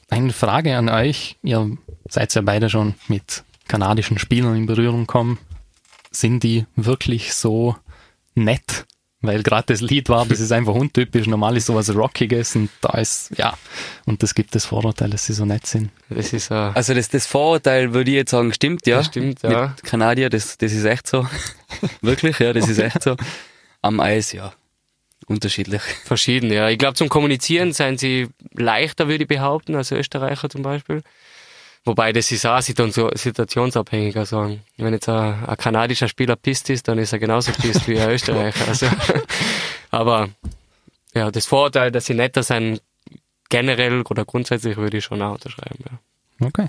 [0.09, 1.37] Eine Frage an euch.
[1.43, 1.77] Ihr
[2.09, 5.37] seid ja beide schon mit kanadischen Spielern in Berührung gekommen.
[6.11, 7.75] Sind die wirklich so
[8.33, 8.85] nett?
[9.21, 11.27] Weil gerade das Lied war, das ist einfach untypisch.
[11.27, 13.53] Normal ist sowas Rockiges und da ist, ja,
[14.05, 15.91] und das gibt das Vorurteil, dass sie so nett sind.
[16.09, 18.97] Das ist, uh, also das, das Vorurteil würde ich jetzt sagen, stimmt, ja.
[18.97, 19.67] Das stimmt, ja.
[19.67, 21.27] Mit Kanadier, das, das ist echt so.
[22.01, 23.17] Wirklich, ja, das ist echt so.
[23.81, 24.53] Am Eis, ja
[25.29, 25.81] unterschiedlich.
[26.03, 26.69] Verschieden, ja.
[26.69, 31.01] Ich glaube, zum Kommunizieren sind sie leichter, würde ich behaupten, als Österreicher zum Beispiel.
[31.85, 34.17] Wobei das ist auch situationsabhängig.
[34.17, 37.99] Also, wenn jetzt ein, ein kanadischer Spieler pisst ist, dann ist er genauso pisst wie
[37.99, 38.67] ein Österreicher.
[38.67, 38.87] Also,
[39.89, 40.29] aber
[41.13, 42.81] ja, das Vorurteil, dass sie netter sind,
[43.49, 45.83] generell oder grundsätzlich würde ich schon auch unterschreiben.
[45.89, 46.47] Ja.
[46.47, 46.67] Okay.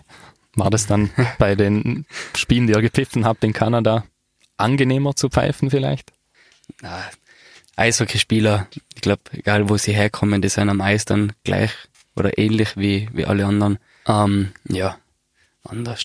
[0.54, 4.04] War das dann bei den Spielen, die ihr gepfiffen habt in Kanada,
[4.56, 6.12] angenehmer zu pfeifen vielleicht?
[6.82, 7.02] Na,
[7.80, 11.72] Eishockeyspieler, ich glaube, egal wo sie herkommen, die sind am Eis dann gleich
[12.14, 13.78] oder ähnlich wie, wie alle anderen.
[14.06, 14.98] Ähm, ja,
[15.64, 16.04] anders.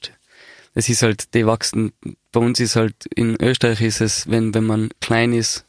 [0.73, 1.93] Es ist halt, die wachsen,
[2.31, 5.65] bei uns ist halt, in Österreich ist es, wenn, wenn man klein ist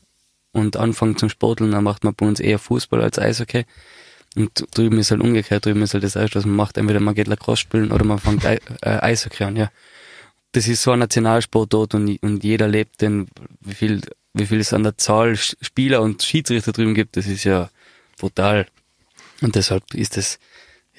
[0.53, 3.67] und anfängt zum Sporteln, dann macht man bei uns eher Fußball als Eishockey.
[4.37, 6.77] Und drüben ist halt umgekehrt, drüben ist halt das erste, was man macht.
[6.77, 9.71] Entweder man geht Lacrosse spielen oder man fängt äh, Eishockey an, ja.
[10.53, 13.29] Das ist so ein Nationalsport dort und, und jeder lebt den,
[13.61, 14.03] wie viel
[14.37, 17.71] wie viel es an der Zahl Spieler und Schiedsrichter drüben gibt, das ist ja
[18.19, 18.67] brutal.
[19.41, 20.39] Und deshalb ist es,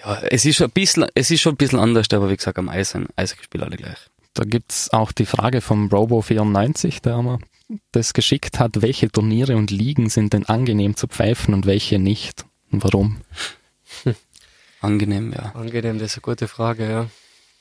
[0.04, 2.58] ja, es ist schon ein bisschen, es ist schon ein bisschen anders, aber wie gesagt,
[2.58, 3.98] am Eis sind Eishockeyspieler alle gleich.
[4.34, 7.40] Da gibt's auch die Frage vom Robo94, der immer
[7.92, 12.46] das geschickt hat, welche Turniere und Ligen sind denn angenehm zu pfeifen und welche nicht?
[12.72, 13.22] Und warum?
[14.82, 15.52] Angenehm, ja.
[15.54, 17.10] Angenehm, das ist eine gute Frage, ja.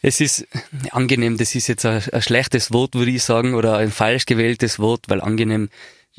[0.02, 0.46] Es ist
[0.92, 4.78] angenehm, das ist jetzt ein, ein schlechtes Wort, würde ich sagen, oder ein falsch gewähltes
[4.78, 5.68] Wort, weil angenehm,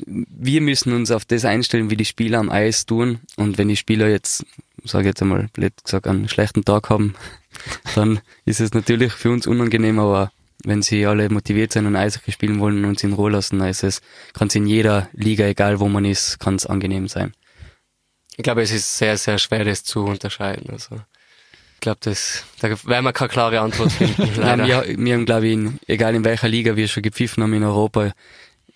[0.06, 3.20] wir müssen uns auf das einstellen, wie die Spieler am Eis tun.
[3.36, 4.44] Und wenn die Spieler jetzt,
[4.84, 7.14] sage ich jetzt einmal blöd gesagt, einen schlechten Tag haben,
[7.94, 10.30] dann ist es natürlich für uns unangenehm, aber
[10.64, 13.68] wenn sie alle motiviert sind und Eishockey spielen wollen und uns in Ruhe lassen, dann
[13.68, 17.32] ist es, kann es in jeder Liga, egal wo man ist, kann es angenehm sein.
[18.36, 20.70] Ich glaube, es ist sehr, sehr schwer, das zu unterscheiden.
[20.70, 21.00] Also
[21.78, 24.28] ich glaube, das, da werden wir keine klare Antwort finden.
[24.40, 27.52] Nein, wir, wir haben, glaube ich, in, egal in welcher Liga wir schon gepfiffen haben
[27.52, 28.12] in Europa,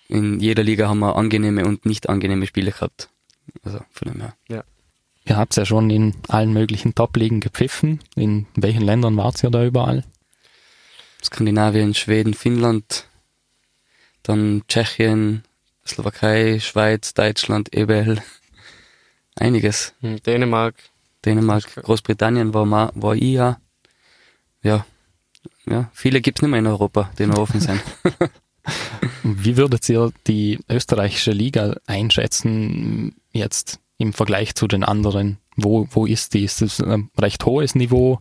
[0.07, 3.09] in jeder Liga haben wir angenehme und nicht angenehme Spiele gehabt.
[3.61, 4.35] Also von dem her.
[4.47, 4.63] Ja.
[5.25, 7.99] Ihr habt ja schon in allen möglichen Top-Ligen gepfiffen.
[8.15, 10.05] In welchen Ländern wart ihr da überall?
[11.21, 13.05] Skandinavien, Schweden, Finnland,
[14.23, 15.43] dann Tschechien,
[15.85, 18.21] Slowakei, Schweiz, Deutschland, EBL.
[19.35, 19.93] Einiges.
[19.99, 20.75] Hm, Dänemark.
[21.25, 23.57] Dänemark, Großbritannien war, ma, war ich ja.
[24.61, 24.85] Ja.
[25.65, 27.81] Ja, viele gibt's nicht mehr in Europa, die noch offen sind.
[29.23, 35.37] Wie würdet ihr die österreichische Liga einschätzen jetzt im Vergleich zu den anderen?
[35.55, 36.43] Wo, wo ist die?
[36.43, 38.19] Ist es ein recht hohes Niveau?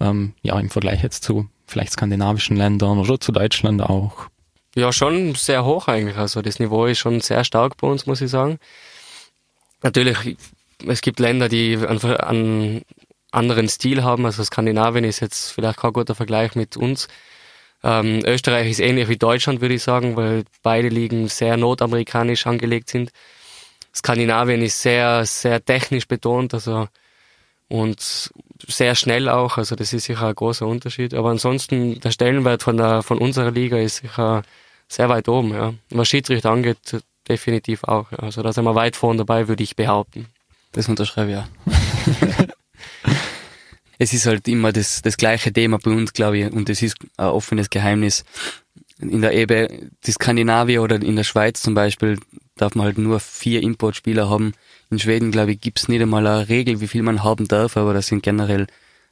[0.00, 4.28] Ähm, ja, im Vergleich jetzt zu vielleicht skandinavischen Ländern oder zu Deutschland auch?
[4.74, 6.16] Ja, schon sehr hoch eigentlich.
[6.16, 8.58] Also das Niveau ist schon sehr stark bei uns, muss ich sagen.
[9.82, 10.36] Natürlich,
[10.86, 12.82] es gibt Länder, die einen, einen
[13.30, 14.26] anderen Stil haben.
[14.26, 17.08] Also Skandinavien ist jetzt vielleicht kein guter Vergleich mit uns.
[17.82, 22.90] Ähm, Österreich ist ähnlich wie Deutschland, würde ich sagen, weil beide Ligen sehr nordamerikanisch angelegt
[22.90, 23.10] sind.
[23.94, 26.88] Skandinavien ist sehr, sehr technisch betont, also
[27.68, 28.32] und
[28.66, 31.14] sehr schnell auch, also das ist sicher ein großer Unterschied.
[31.14, 34.42] Aber ansonsten der Stellenwert von der von unserer Liga ist sicher
[34.88, 35.74] sehr weit oben, ja.
[35.90, 36.78] Was Schiedsrichter angeht,
[37.28, 38.10] definitiv auch.
[38.12, 40.26] Also da sind wir weit vorn dabei, würde ich behaupten.
[40.72, 41.48] Das unterschreibe ich ja.
[43.98, 46.96] es ist halt immer das, das gleiche Thema bei uns, glaube ich, und es ist
[47.16, 48.24] ein offenes Geheimnis.
[49.00, 52.18] In der EBE, die Skandinavier oder in der Schweiz zum Beispiel,
[52.56, 54.54] darf man halt nur vier Importspieler haben.
[54.90, 57.94] In Schweden, glaube ich, gibt's nicht einmal eine Regel, wie viel man haben darf, aber
[57.94, 58.66] das sind generell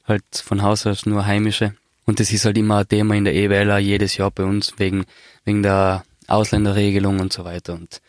[0.04, 1.74] halt von Haus aus nur Heimische.
[2.04, 5.04] Und das ist halt immer ein Thema in der EWL jedes Jahr bei uns, wegen,
[5.44, 7.74] wegen der Ausländerregelung und so weiter.
[7.74, 8.00] Und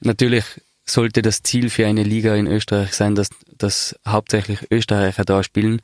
[0.00, 0.44] natürlich
[0.88, 5.82] sollte das Ziel für eine Liga in Österreich sein, dass, dass hauptsächlich Österreicher da spielen.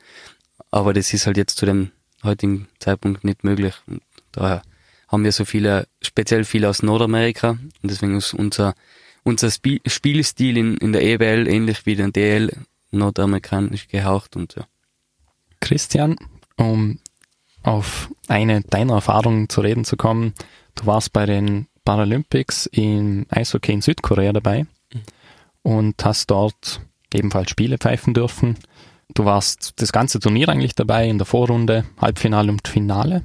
[0.71, 1.91] Aber das ist halt jetzt zu dem
[2.23, 3.75] heutigen Zeitpunkt nicht möglich.
[3.87, 4.62] Und daher
[5.09, 7.51] haben wir so viele, speziell viele aus Nordamerika.
[7.51, 8.75] Und deswegen ist unser,
[9.25, 12.51] unser Spiel, Spielstil in, in der EBL ähnlich wie den DL
[12.93, 14.67] nordamerikanisch gehaucht und ja.
[15.61, 16.17] Christian,
[16.57, 16.99] um
[17.62, 20.35] auf eine deiner Erfahrungen zu reden zu kommen,
[20.75, 24.67] du warst bei den Paralympics im Eishockey in Südkorea dabei
[25.62, 26.81] und hast dort
[27.12, 28.57] ebenfalls Spiele pfeifen dürfen.
[29.14, 33.22] Du warst das ganze Turnier eigentlich dabei, in der Vorrunde, Halbfinale und Finale.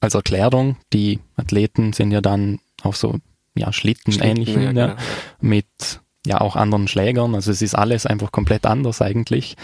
[0.00, 3.18] Als Erklärung, die Athleten sind ja dann auf so
[3.54, 4.96] ja, Schlitten, Schlitten ähnlichen, ja, ja, genau.
[5.40, 7.34] mit ja auch anderen Schlägern.
[7.34, 9.56] Also es ist alles einfach komplett anders eigentlich.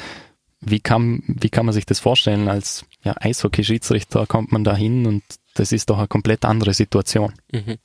[0.61, 2.49] Wie kann, wie kann man sich das vorstellen?
[2.49, 5.23] Als ja, Eishockey-Schiedsrichter kommt man da hin und
[5.55, 7.33] das ist doch eine komplett andere Situation.
[7.51, 7.77] Mhm.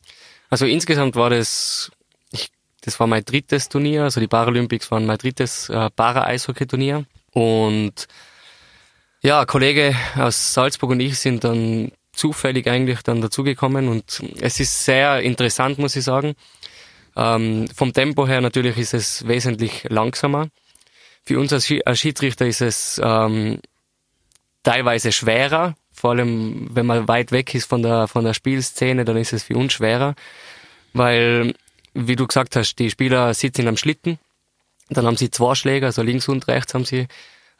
[0.50, 1.92] Also insgesamt war das
[2.86, 7.06] das war mein drittes Turnier, also die Paralympics waren mein drittes äh, Para-Eishockey-Turnier.
[7.34, 8.08] Und
[9.22, 14.60] ja, ein Kollege aus Salzburg und ich sind dann zufällig eigentlich dann dazugekommen und es
[14.60, 16.36] ist sehr interessant, muss ich sagen.
[17.16, 20.50] Ähm, vom Tempo her natürlich ist es wesentlich langsamer.
[21.24, 23.60] Für uns als, als Schiedsrichter ist es ähm,
[24.62, 29.18] teilweise schwerer, vor allem wenn man weit weg ist von der, von der Spielszene, dann
[29.18, 30.14] ist es für uns schwerer,
[30.94, 31.56] weil
[31.96, 34.20] wie du gesagt hast, die Spieler sitzen am Schlitten,
[34.90, 37.08] dann haben sie zwei Schläger, also links und rechts haben sie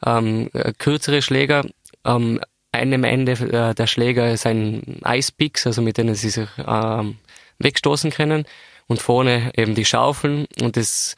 [0.04, 1.64] ähm, kürzere Schläger.
[2.04, 2.40] Am
[2.72, 7.16] einem Ende äh, der Schläger ist ein Eispix, also mit denen sie sich ähm,
[7.58, 8.44] wegstoßen können.
[8.86, 10.46] Und vorne eben die Schaufeln.
[10.60, 11.16] Und das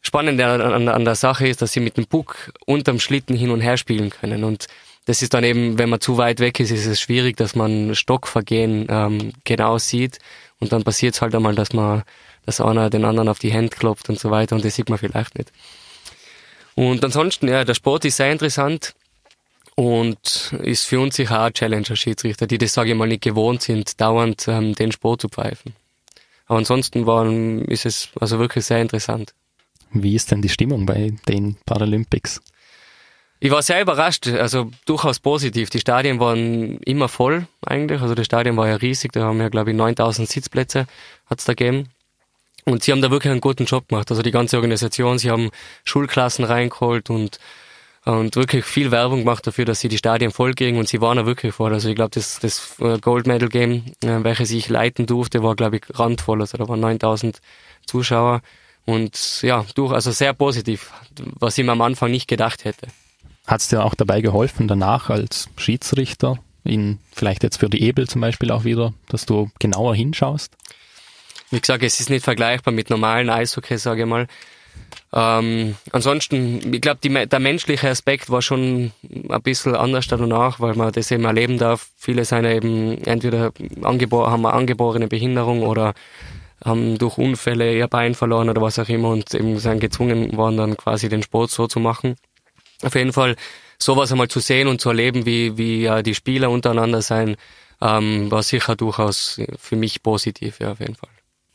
[0.00, 3.60] Spannende an, an, der Sache ist, dass sie mit dem Puck unterm Schlitten hin und
[3.60, 4.44] her spielen können.
[4.44, 4.68] Und
[5.04, 7.94] das ist dann eben, wenn man zu weit weg ist, ist es schwierig, dass man
[7.94, 10.18] Stockvergehen ähm, genau sieht.
[10.60, 12.04] Und dann passiert es halt einmal, dass man
[12.48, 14.98] dass einer den anderen auf die Hände klopft und so weiter und das sieht man
[14.98, 15.52] vielleicht nicht.
[16.76, 18.94] Und ansonsten, ja, der Sport ist sehr interessant
[19.74, 23.06] und ist für uns sicher auch ein Challenge als Schiedsrichter, die das, sage ich mal,
[23.06, 25.74] nicht gewohnt sind, dauernd ähm, den Sport zu pfeifen.
[26.46, 29.34] Aber ansonsten war, ist es also wirklich sehr interessant.
[29.92, 32.40] Wie ist denn die Stimmung bei den Paralympics?
[33.40, 35.68] Ich war sehr überrascht, also durchaus positiv.
[35.68, 39.50] Die Stadien waren immer voll eigentlich, also das Stadion war ja riesig, da haben wir
[39.50, 40.86] glaube ich 9000 Sitzplätze
[41.26, 41.90] hat's da gegeben.
[42.68, 45.50] Und sie haben da wirklich einen guten Job gemacht, also die ganze Organisation, sie haben
[45.84, 47.38] Schulklassen reingeholt und
[48.04, 51.18] und wirklich viel Werbung gemacht dafür, dass sie die Stadien voll kriegen und sie waren
[51.18, 51.74] da wirklich voll.
[51.74, 55.54] Also ich glaube, das, das äh, Gold Medal Game, äh, welches ich leiten durfte, war
[55.54, 56.40] glaube ich randvoll.
[56.40, 57.40] Also da waren 9000
[57.86, 58.40] Zuschauer
[58.86, 60.90] und ja, durch, also sehr positiv,
[61.38, 62.86] was ich mir am Anfang nicht gedacht hätte.
[63.46, 68.08] Hat es dir auch dabei geholfen, danach als Schiedsrichter, in, vielleicht jetzt für die Ebel
[68.08, 70.56] zum Beispiel auch wieder, dass du genauer hinschaust?
[71.50, 74.26] Wie gesagt, es ist nicht vergleichbar mit normalen Eishockey, sage ich mal.
[75.12, 78.92] Ähm, ansonsten, ich glaube, der menschliche Aspekt war schon
[79.28, 81.88] ein bisschen anders danach, weil man das eben erleben darf.
[81.96, 85.94] Viele sind eben entweder haben eine angeborene Behinderung oder
[86.64, 90.56] haben durch Unfälle ihr Bein verloren oder was auch immer und eben sind gezwungen worden,
[90.56, 92.16] dann quasi den Sport so zu machen
[92.82, 93.36] auf jeden Fall
[93.78, 97.36] sowas einmal zu sehen und zu erleben, wie, wie äh, die Spieler untereinander sein,
[97.80, 101.10] ähm, war sicher durchaus für mich positiv, ja, auf jeden Fall.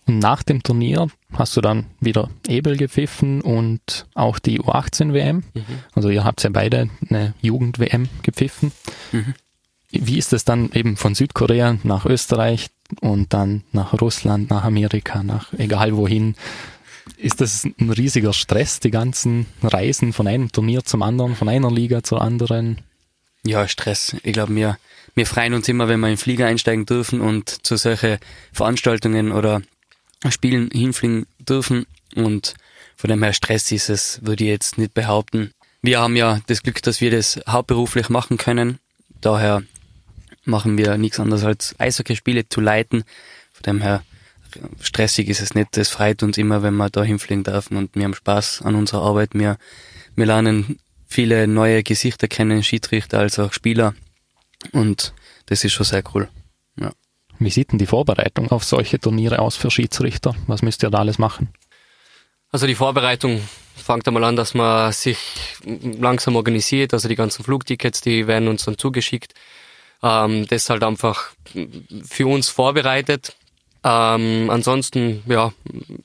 [0.06, 5.38] Nach dem Turnier hast du dann wieder Ebel gepfiffen und auch die U18-WM.
[5.54, 5.64] Mhm.
[5.94, 8.72] Also ihr habt ja beide eine Jugend-WM gepfiffen.
[9.12, 9.34] Mhm.
[9.92, 15.24] Wie ist es dann eben von Südkorea nach Österreich und dann nach Russland, nach Amerika,
[15.24, 16.36] nach egal wohin?
[17.18, 21.72] ist das ein riesiger Stress, die ganzen Reisen von einem Turnier zum anderen, von einer
[21.72, 22.82] Liga zur anderen?
[23.46, 24.16] Ja, Stress.
[24.24, 24.78] Ich glaube, wir,
[25.16, 28.18] wir freuen uns immer, wenn wir in den Flieger einsteigen dürfen und zu solchen
[28.52, 29.62] Veranstaltungen oder
[30.32, 31.86] Spielen hinfliegen dürfen.
[32.16, 32.56] Und
[32.96, 35.52] von dem her Stress ist es, würde ich jetzt nicht behaupten.
[35.82, 38.80] Wir haben ja das Glück, dass wir das hauptberuflich machen können.
[39.22, 39.64] Daher
[40.46, 43.04] machen wir nichts anderes als Eishockeyspiele zu leiten.
[43.54, 44.04] Von dem her
[44.82, 45.78] stressig ist es nicht.
[45.78, 49.02] Es freut uns immer, wenn wir da hinfliegen dürfen und wir haben Spaß an unserer
[49.02, 49.32] Arbeit.
[49.34, 49.58] Wir,
[50.16, 53.94] wir lernen viele neue Gesichter kennen, Schiedsrichter als auch Spieler
[54.72, 55.14] und
[55.48, 56.30] das ist schon sehr cool.
[57.46, 60.36] Wie sieht denn die Vorbereitung auf solche Turniere aus für Schiedsrichter?
[60.48, 61.50] Was müsst ihr da alles machen?
[62.52, 63.42] Also die Vorbereitung
[63.76, 65.18] fängt einmal an, dass man sich
[65.66, 66.94] langsam organisiert.
[66.94, 69.34] Also die ganzen Flugtickets, die werden uns dann zugeschickt.
[70.04, 71.32] Ähm, das halt einfach
[72.06, 73.36] für uns vorbereitet.
[73.84, 75.52] Ähm, ansonsten, ja,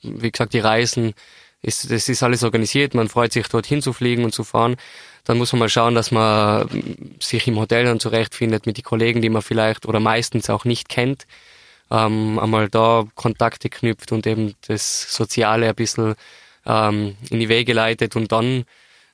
[0.01, 1.13] wie gesagt, die Reisen,
[1.61, 2.93] ist, das ist alles organisiert.
[2.93, 4.77] Man freut sich, dorthin zu fliegen und zu fahren.
[5.29, 6.67] Dann muss man mal schauen, dass man
[7.19, 10.89] sich im Hotel dann zurechtfindet mit den Kollegen, die man vielleicht oder meistens auch nicht
[10.89, 11.27] kennt.
[11.91, 16.15] Ähm, einmal da Kontakte knüpft und eben das Soziale ein bisschen
[16.65, 18.63] ähm, in die Wege leitet und dann,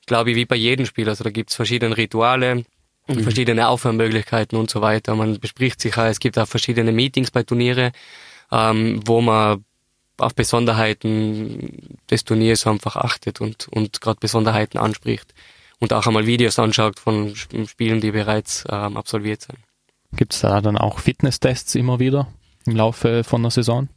[0.05, 2.63] glaube ich, wie bei jedem Spiel, also da gibt's verschiedene Rituale,
[3.07, 3.19] mhm.
[3.19, 5.15] verschiedene Aufwärmmöglichkeiten und so weiter.
[5.15, 7.91] Man bespricht sich, es gibt auch verschiedene Meetings bei Turniere,
[8.53, 9.65] ähm, wo man
[10.15, 15.33] auf Besonderheiten des Turniers einfach achtet und, und gerade Besonderheiten anspricht
[15.79, 19.59] und auch einmal Videos anschaut von Spielen, die bereits ähm, absolviert sind.
[20.15, 22.27] Gibt es da dann auch Fitnesstests immer wieder
[22.65, 23.89] im Laufe von der Saison?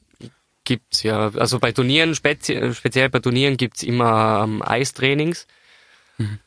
[0.64, 1.30] Gibt's ja.
[1.34, 5.46] Also bei Turnieren, spezi speziell bei Turnieren gibt's immer ähm, Eistrainings.
[6.18, 6.38] Mhm.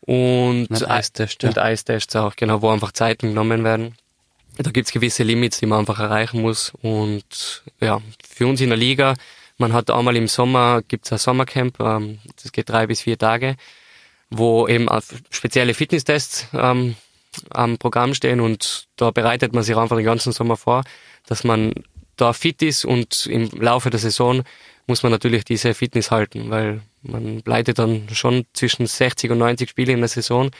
[0.00, 1.48] Und, und Eistests, ja.
[1.48, 3.96] und Eistests auch, genau, wo einfach Zeiten genommen werden
[4.62, 6.72] da gibt's gewisse Limits, die man einfach erreichen muss.
[6.82, 9.14] Und ja, für uns in der Liga,
[9.58, 13.56] man hat einmal im Sommer, gibt's ein Sommercamp, ähm, das geht drei bis vier Tage,
[14.30, 14.88] wo eben
[15.30, 16.96] spezielle Fitnesstests ähm,
[17.50, 20.84] am Programm stehen und da bereitet man sich einfach den ganzen Sommer vor,
[21.26, 21.72] dass man
[22.16, 24.42] da fit ist und im Laufe der Saison
[24.86, 29.68] muss man natürlich diese Fitness halten, weil man bleibt dann schon zwischen 60 und 90
[29.68, 30.50] Spiele in der Saison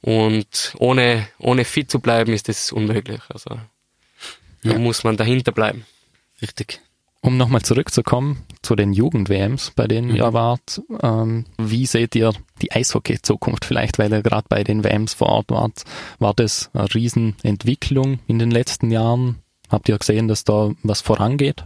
[0.00, 3.20] und ohne, ohne fit zu bleiben, ist das unmöglich.
[3.28, 3.58] Also
[4.62, 4.78] da ja.
[4.78, 5.86] muss man dahinter bleiben.
[6.40, 6.80] Richtig.
[7.24, 10.16] Um nochmal zurückzukommen zu den Jugend-WMs, bei denen mhm.
[10.16, 15.14] ihr wart, ähm, wie seht ihr die Eishockey-Zukunft vielleicht, weil ihr gerade bei den WMs
[15.14, 15.84] vor Ort wart?
[16.18, 19.36] War das eine Riesenentwicklung in den letzten Jahren?
[19.70, 21.64] Habt ihr gesehen, dass da was vorangeht?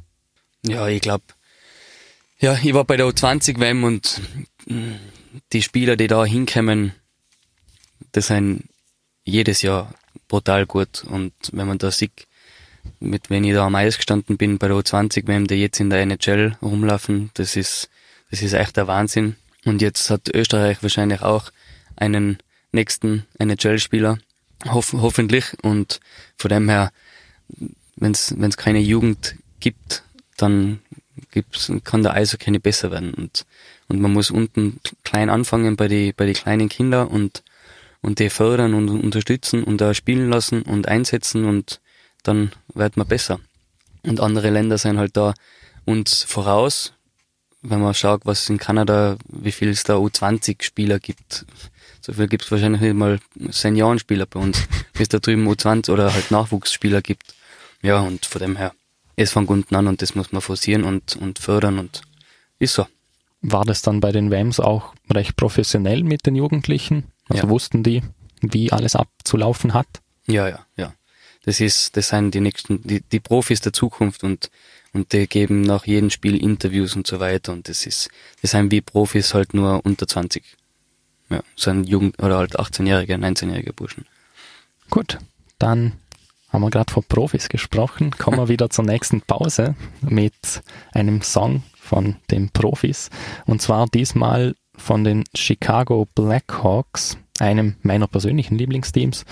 [0.65, 1.25] Ja, ich glaube,
[2.39, 4.21] ja, ich war bei der U20-WM und
[5.53, 6.93] die Spieler, die da hinkommen,
[8.13, 8.69] das sind
[9.25, 9.93] jedes Jahr
[10.29, 11.03] brutal gut.
[11.03, 12.28] Und wenn man da sieht,
[13.01, 15.91] mit wenn ich da am Eis gestanden bin bei der U20 WM, die jetzt in
[15.91, 17.89] der NHL rumlaufen, das ist,
[18.31, 19.37] das ist echt der Wahnsinn.
[19.65, 21.51] Und jetzt hat Österreich wahrscheinlich auch
[21.97, 22.39] einen
[22.73, 24.19] nächsten NHL-Spieler,
[24.67, 25.47] hoff, hoffentlich.
[25.63, 26.01] Und
[26.37, 26.93] von dem her,
[27.97, 30.03] wenn es keine Jugend gibt,
[30.37, 30.81] dann
[31.31, 33.15] gibt's, kann der Eishockey nicht besser werden.
[33.15, 33.45] Und,
[33.89, 37.43] und man muss unten klein anfangen bei die, bei die kleinen Kinder und
[38.01, 41.81] und die fördern und unterstützen und da spielen lassen und einsetzen und
[42.23, 43.41] dann wird man besser.
[44.05, 45.35] Und andere Länder sind halt da
[45.85, 46.93] uns voraus,
[47.63, 51.45] wenn man schaut, was in Kanada, wie viel es da U20-Spieler gibt.
[52.01, 54.63] So viel gibt es wahrscheinlich nicht mal Seniorenspieler bei uns,
[54.95, 57.35] wie es da drüben U20 oder halt Nachwuchsspieler gibt.
[57.83, 58.73] Ja, und von dem her,
[59.17, 62.03] es fängt unten an und das muss man forcieren und, und fördern und
[62.59, 62.87] ist so.
[63.41, 67.05] War das dann bei den WAMs auch recht professionell mit den Jugendlichen?
[67.29, 67.49] Also Ja.
[67.49, 68.03] wussten die,
[68.41, 69.87] wie alles abzulaufen hat?
[70.27, 70.93] Ja, ja, ja.
[71.49, 74.51] Das ist, das sind die nächsten, die, die Profis der Zukunft und,
[74.93, 78.11] und die geben nach jedem Spiel Interviews und so weiter und das ist,
[78.43, 80.45] das sind wie Profis halt nur unter 20.
[81.31, 84.05] Ja, so ein Jugend, oder halt 18-jährige, 19-jährige Burschen.
[84.91, 85.17] Gut,
[85.59, 85.95] dann
[86.51, 88.11] haben wir gerade von Profis gesprochen.
[88.11, 90.35] Kommen wir wieder zur nächsten Pause mit
[90.93, 93.09] einem Song von den Profis.
[93.47, 99.25] Und zwar diesmal von den Chicago Blackhawks, einem meiner persönlichen Lieblingsteams.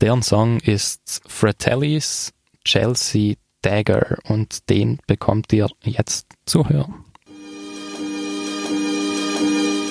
[0.00, 2.32] Deren Song ist Fratellis
[2.64, 7.04] Chelsea Dagger und den bekommt ihr jetzt zu hören.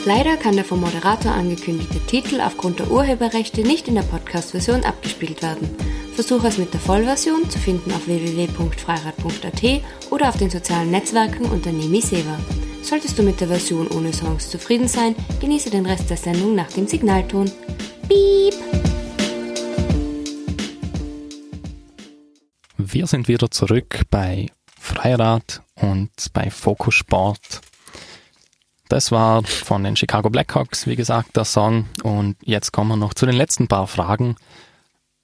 [0.06, 5.42] Leider kann der vom Moderator angekündigte Titel aufgrund der Urheberrechte nicht in der Podcast-Version abgespielt
[5.42, 5.70] werden.
[6.14, 9.82] Versuche es mit der Vollversion zu finden auf www.freirad.at
[10.12, 12.38] oder auf den sozialen Netzwerken unter Nemi Seva.
[12.82, 16.72] Solltest du mit der Version ohne Songs zufrieden sein, genieße den Rest der Sendung nach
[16.72, 17.50] dem Signalton.
[18.10, 18.93] Piep!
[22.86, 27.62] Wir sind wieder zurück bei Freirad und bei Focus Sport.
[28.90, 31.88] Das war von den Chicago Blackhawks, wie gesagt, der Song.
[32.04, 34.36] Und jetzt kommen wir noch zu den letzten paar Fragen.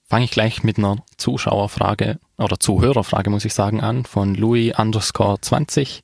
[0.07, 5.41] Fange ich gleich mit einer Zuschauerfrage oder Zuhörerfrage, muss ich sagen, an, von Louis underscore
[5.41, 6.01] 20.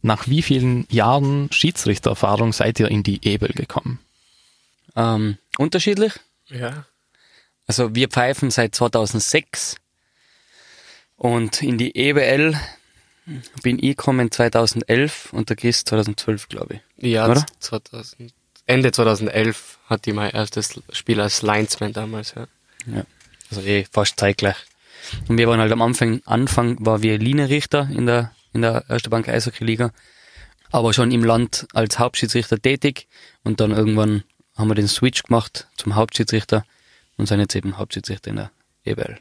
[0.00, 3.98] Nach wie vielen Jahren Schiedsrichtererfahrung seid ihr in die Ebel gekommen?
[4.96, 6.14] Ähm, unterschiedlich.
[6.48, 6.86] Ja.
[7.66, 9.76] Also wir pfeifen seit 2006
[11.22, 12.56] und in die EBL
[13.62, 17.12] bin ich gekommen 2011 und der Chris 2012, glaube ich.
[17.12, 17.46] Ja, Oder?
[17.60, 18.34] 2000,
[18.66, 22.48] Ende 2011 hatte ich mein erstes Spiel als Linesman damals, ja.
[22.92, 23.04] Ja.
[23.50, 24.56] Also eh fast zeitgleich.
[25.28, 29.08] Und wir waren halt am Anfang, Anfang war wir Linienrichter in der, in der Erste
[29.08, 29.92] Bank Eishockey Liga,
[30.72, 33.06] aber schon im Land als Hauptschiedsrichter tätig
[33.44, 34.24] und dann irgendwann
[34.56, 36.64] haben wir den Switch gemacht zum Hauptschiedsrichter
[37.16, 38.50] und sind jetzt eben Hauptschiedsrichter in der
[38.82, 39.20] EBL.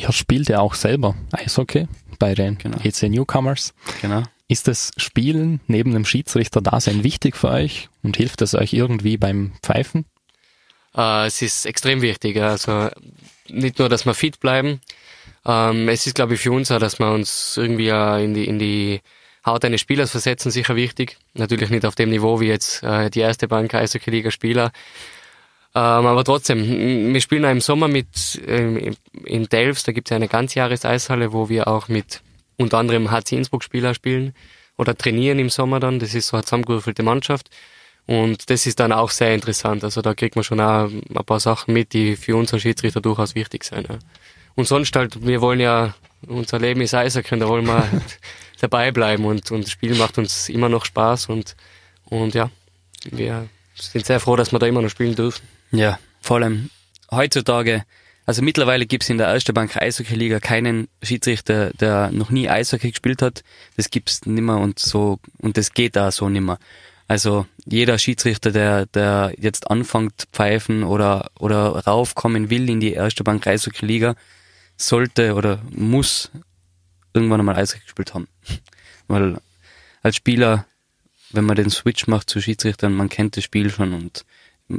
[0.00, 1.86] Ihr spielt ja auch selber Eishockey
[2.18, 2.78] bei den Genau.
[2.82, 3.74] EC Newcomers.
[4.00, 4.22] Genau.
[4.48, 9.52] Ist das Spielen neben dem Schiedsrichter-Dasein wichtig für euch und hilft es euch irgendwie beim
[9.62, 10.06] Pfeifen?
[10.96, 12.36] Äh, es ist extrem wichtig.
[12.40, 12.88] Also
[13.48, 14.80] nicht nur, dass wir fit bleiben.
[15.44, 18.44] Ähm, es ist, glaube ich, für uns auch, dass wir uns irgendwie äh, in die
[18.46, 19.00] in die
[19.46, 21.16] Haut eines Spielers versetzen, sicher wichtig.
[21.34, 24.66] Natürlich nicht auf dem Niveau wie jetzt äh, die erste Bank Eishockey-Liga Spieler.
[24.66, 24.72] Ähm,
[25.72, 30.16] aber trotzdem, wir spielen auch im Sommer mit ähm, in Delfs, da gibt es ja
[30.16, 32.22] eine Ganzjahres-Eishalle, wo wir auch mit
[32.56, 34.34] unter anderem HC Innsbruck-Spieler spielen
[34.76, 35.98] oder trainieren im Sommer dann.
[35.98, 37.50] Das ist so eine zusammengewürfelte Mannschaft.
[38.06, 39.84] Und das ist dann auch sehr interessant.
[39.84, 43.34] Also da kriegt man schon auch ein paar Sachen mit, die für unseren Schiedsrichter durchaus
[43.34, 43.88] wichtig sind.
[43.88, 43.98] Ja.
[44.56, 45.94] Und sonst halt, wir wollen ja,
[46.26, 47.88] unser Leben ist Eishockey, da wollen wir
[48.60, 51.56] dabei bleiben und, und das Spiel macht uns immer noch Spaß und,
[52.06, 52.50] und ja,
[53.10, 55.46] wir sind sehr froh, dass wir da immer noch spielen dürfen.
[55.72, 56.70] Ja, vor allem
[57.10, 57.84] heutzutage,
[58.26, 62.90] also mittlerweile gibt's in der Erste Bank Eishockey Liga keinen Schiedsrichter, der noch nie Eishockey
[62.90, 63.42] gespielt hat.
[63.76, 66.58] Das gibt's nimmer und so, und das geht da so nimmer.
[67.08, 73.24] Also jeder Schiedsrichter, der, der jetzt anfängt pfeifen oder, oder raufkommen will in die Erste
[73.24, 74.14] Bank Eishockey Liga,
[74.76, 76.30] sollte oder muss
[77.12, 78.28] irgendwann einmal Eishockey gespielt haben.
[79.08, 79.40] Weil
[80.02, 80.66] als Spieler,
[81.30, 84.24] wenn man den Switch macht zu Schiedsrichtern, man kennt das Spiel schon und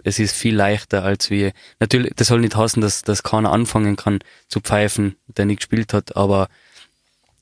[0.04, 1.52] es ist viel leichter als wir.
[1.80, 5.94] Natürlich, das soll nicht heißen, dass, dass keiner anfangen kann zu pfeifen, der nicht gespielt
[5.94, 6.48] hat, aber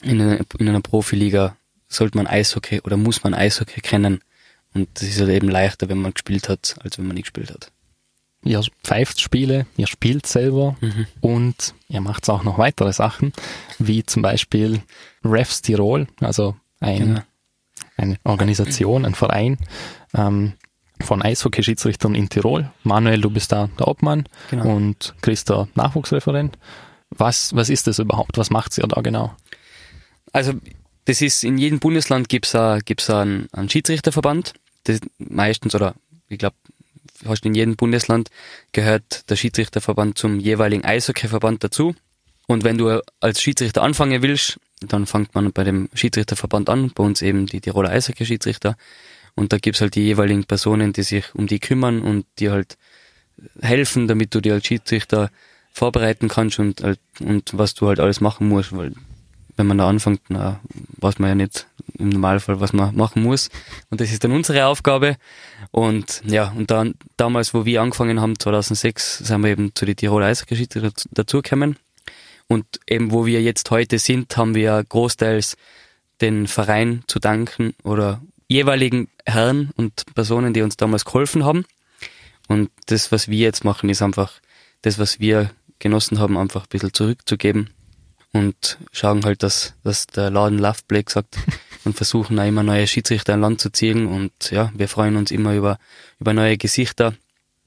[0.02, 1.56] in einer, in einer Profiliga
[1.88, 4.22] sollte man Eishockey oder muss man Eishockey kennen.
[4.74, 7.52] Und das ist halt eben leichter, wenn man gespielt hat, als wenn man nicht gespielt
[7.52, 7.72] hat.
[8.46, 11.08] Ihr pfeift Spiele, ihr spielt selber Mhm.
[11.20, 13.34] und ihr macht auch noch weitere Sachen,
[13.80, 14.82] wie zum Beispiel
[15.26, 17.22] Refs Tirol, also ein, Genau.
[17.98, 19.58] eine Organisation, ein Verein
[20.16, 20.54] ähm,
[21.02, 22.72] von Eishockey-Schiedsrichtern in Tirol.
[22.84, 24.76] Manuel, du bist da der Obmann Genau.
[24.76, 26.58] und Chris der Nachwuchsreferent.
[27.10, 28.38] Was, was ist das überhaupt?
[28.38, 29.36] Was macht ihr da genau?
[30.32, 30.54] Also
[31.06, 34.54] das ist in jedem Bundesland gibt's a, gibt's einen, einen Schiedsrichterverband.
[34.84, 35.96] Das meistens oder
[36.28, 36.56] ich glaube
[37.24, 38.30] fast in jedem Bundesland
[38.72, 41.96] gehört der Schiedsrichterverband zum jeweiligen Eishockeyverband dazu.
[42.48, 47.04] Und wenn du als Schiedsrichter anfangen willst, dann fängt man bei dem Schiedsrichterverband an, bei
[47.04, 48.76] uns eben die Tiroler Eishockey-Schiedsrichter.
[49.36, 52.78] Und da gibt's halt die jeweiligen Personen, die sich um die kümmern und die halt
[53.62, 55.30] helfen, damit du dir als Schiedsrichter
[55.72, 58.94] vorbereiten kannst und, halt, und was du halt alles machen musst, weil
[59.56, 60.62] wenn man da anfängt, na,
[60.98, 61.68] weiß man ja nicht,
[61.98, 63.50] im Normalfall, was man machen muss.
[63.90, 65.18] Und das ist dann unsere Aufgabe.
[65.72, 69.98] Und ja, und dann damals, wo wir angefangen haben, 2006, sind wir eben zu den
[69.98, 70.66] Tiroler Eishockey
[71.12, 71.76] dazugekommen.
[72.48, 75.58] Und eben, wo wir jetzt heute sind, haben wir großteils
[76.22, 81.66] den Verein zu danken oder jeweiligen Herren und Personen, die uns damals geholfen haben.
[82.50, 84.34] Und das, was wir jetzt machen, ist einfach
[84.82, 87.70] das, was wir genossen haben, einfach ein bisschen zurückzugeben
[88.34, 91.38] und schauen halt, dass, dass der Laden Love Play sagt
[91.86, 95.32] und versuchen auch immer neue Schiedsrichter an Land zu ziehen und ja, wir freuen uns
[95.32, 95.80] immer über,
[96.20, 97.14] über neue Gesichter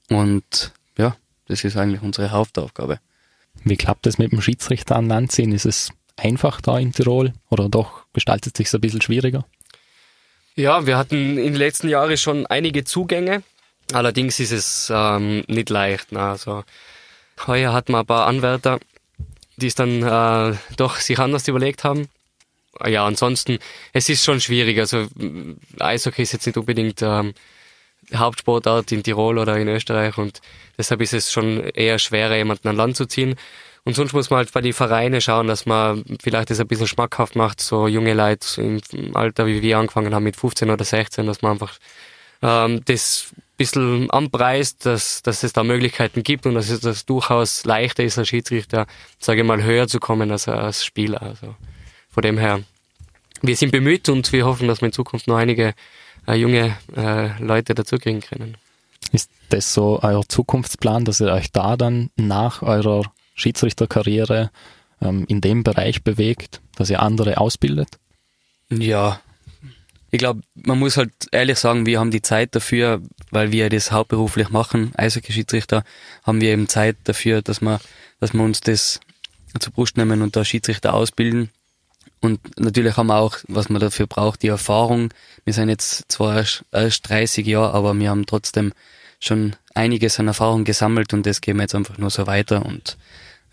[0.09, 1.15] und ja,
[1.47, 2.99] das ist eigentlich unsere Hauptaufgabe.
[3.63, 5.51] Wie klappt es mit dem Schiedsrichter an Land ziehen?
[5.51, 9.45] Ist es einfach da in Tirol oder doch gestaltet es sich ein bisschen schwieriger?
[10.55, 13.43] Ja, wir hatten in den letzten Jahren schon einige Zugänge.
[13.91, 16.07] Allerdings ist es ähm, nicht leicht.
[16.11, 16.63] Na, also
[17.47, 18.79] heuer hatten wir ein paar Anwärter,
[19.57, 22.07] die es dann äh, doch sich anders überlegt haben.
[22.85, 23.59] Ja, ansonsten,
[23.93, 24.79] es ist schon schwierig.
[24.79, 25.07] Also
[25.79, 27.33] Eishockey ist jetzt nicht unbedingt ähm,
[28.13, 30.41] Hauptsportart in Tirol oder in Österreich und
[30.77, 33.35] deshalb ist es schon eher schwerer, jemanden an Land zu ziehen.
[33.85, 36.87] Und sonst muss man halt bei den Vereinen schauen, dass man vielleicht das ein bisschen
[36.87, 41.25] schmackhaft macht, so junge Leute im Alter, wie wir angefangen haben mit 15 oder 16,
[41.25, 41.77] dass man einfach
[42.41, 47.05] ähm, das ein bisschen anpreist, dass, dass es da Möglichkeiten gibt und dass es das
[47.05, 48.87] durchaus leichter ist, als Schiedsrichter,
[49.19, 51.21] sage ich mal, höher zu kommen als als Spieler.
[51.21, 51.55] Also
[52.09, 52.61] von dem her,
[53.41, 55.73] wir sind bemüht und wir hoffen, dass wir in Zukunft noch einige
[56.27, 58.55] äh, junge äh, Leute dazukriegen können.
[59.11, 63.03] Ist das so euer Zukunftsplan, dass ihr euch da dann nach eurer
[63.33, 64.51] Schiedsrichterkarriere
[65.01, 67.99] ähm, in dem Bereich bewegt, dass ihr andere ausbildet?
[68.69, 69.19] Ja,
[70.13, 73.91] ich glaube, man muss halt ehrlich sagen, wir haben die Zeit dafür, weil wir das
[73.91, 75.83] hauptberuflich machen, Eishockey-Schiedsrichter,
[76.21, 77.79] haben wir eben Zeit dafür, dass wir,
[78.19, 78.99] dass wir uns das
[79.59, 81.49] zur Brust nehmen und da Schiedsrichter ausbilden.
[82.21, 85.09] Und natürlich haben wir auch, was man dafür braucht, die Erfahrung.
[85.45, 88.71] Wir sind jetzt zwar erst, erst 30 Jahre, aber wir haben trotzdem
[89.23, 92.97] schon einiges an Erfahrung gesammelt und das gehen wir jetzt einfach nur so weiter und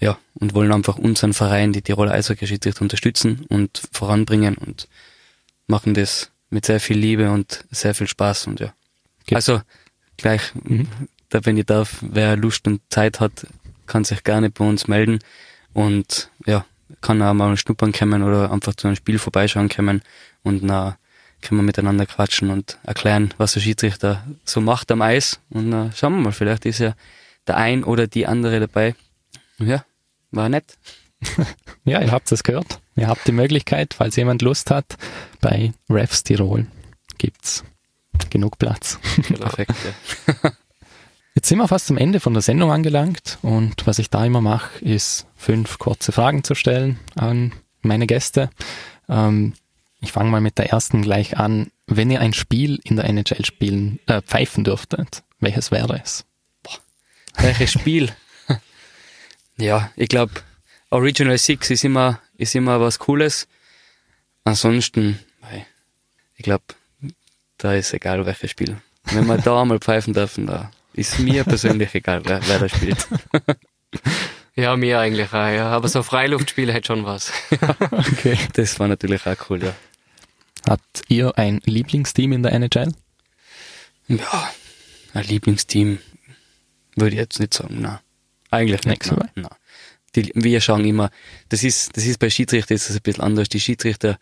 [0.00, 4.88] ja, und wollen einfach unseren Verein, die Tiroler Eishockey-Schiedsrichter, unterstützen und voranbringen und
[5.66, 8.72] machen das mit sehr viel Liebe und sehr viel Spaß und ja.
[9.22, 9.34] Okay.
[9.34, 9.60] Also
[10.16, 10.88] gleich, mhm.
[11.28, 13.46] da wenn ihr darf, wer Lust und Zeit hat,
[13.86, 15.18] kann sich gerne bei uns melden
[15.74, 16.64] und ja,
[17.02, 20.02] kann auch mal schnuppern kommen oder einfach zu einem Spiel vorbeischauen kommen
[20.42, 20.96] und na
[21.40, 25.40] können wir miteinander quatschen und erklären, was der Schiedsrichter so macht am Eis.
[25.50, 26.94] Und na, schauen wir mal, vielleicht ist ja
[27.46, 28.94] der ein oder die andere dabei.
[29.58, 29.84] Ja,
[30.30, 30.78] war nett.
[31.84, 32.80] ja, ihr habt es gehört.
[32.96, 34.96] Ihr habt die Möglichkeit, falls jemand Lust hat,
[35.40, 36.66] bei Refs Tirol
[37.18, 37.64] gibt's
[38.30, 38.98] genug Platz.
[39.22, 39.74] Perfekt,
[40.24, 40.50] ja.
[41.34, 44.40] Jetzt sind wir fast zum Ende von der Sendung angelangt und was ich da immer
[44.40, 48.50] mache, ist fünf kurze Fragen zu stellen an meine Gäste.
[49.08, 49.54] Ähm,
[50.00, 51.70] ich fange mal mit der ersten gleich an.
[51.86, 56.24] Wenn ihr ein Spiel in der NHL spielen, äh, pfeifen dürftet, welches wäre es?
[56.62, 56.78] Boah,
[57.38, 58.14] welches Spiel?
[59.56, 60.32] ja, ich glaube,
[60.90, 63.46] Original Six ist immer, ist immer was Cooles.
[64.44, 65.18] Ansonsten,
[66.36, 66.64] ich glaube,
[67.58, 68.80] da ist egal, welches Spiel.
[69.04, 73.06] Wenn wir da mal pfeifen dürfen, da ist mir persönlich egal, wer, wer da spielt.
[74.56, 75.68] Ja, mir eigentlich auch, ja.
[75.68, 77.32] Aber so Freiluftspiele hätte schon was.
[77.92, 78.36] okay.
[78.52, 79.72] Das war natürlich auch cool, ja.
[80.68, 82.92] Habt ihr ein Lieblingsteam in der NHL?
[84.08, 84.52] Ja,
[85.14, 85.98] ein Lieblingsteam
[86.96, 88.00] würde ich jetzt nicht sagen, na.
[88.50, 89.10] Eigentlich nicht.
[89.12, 89.50] Na, na.
[90.16, 91.10] Die, wir schauen immer,
[91.48, 93.48] das ist, das ist bei Schiedsrichter ist das ein bisschen anders.
[93.48, 94.18] Die Schiedsrichter,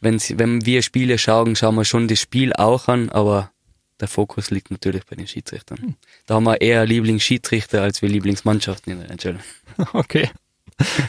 [0.00, 3.50] wenn sie, wenn wir Spiele schauen, schauen wir schon das Spiel auch an, aber
[4.00, 5.78] der Fokus liegt natürlich bei den Schiedsrichtern.
[5.78, 5.94] Hm.
[6.26, 9.38] Da haben wir eher Lieblingsschiedsrichter als wir Lieblingsmannschaften in der NHL.
[9.92, 10.30] Okay.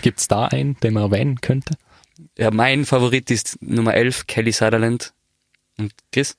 [0.01, 1.75] Gibt's da einen, den man erwähnen könnte?
[2.37, 5.13] Ja, mein Favorit ist Nummer 11, Kelly Sutherland.
[5.77, 6.37] Und Chris?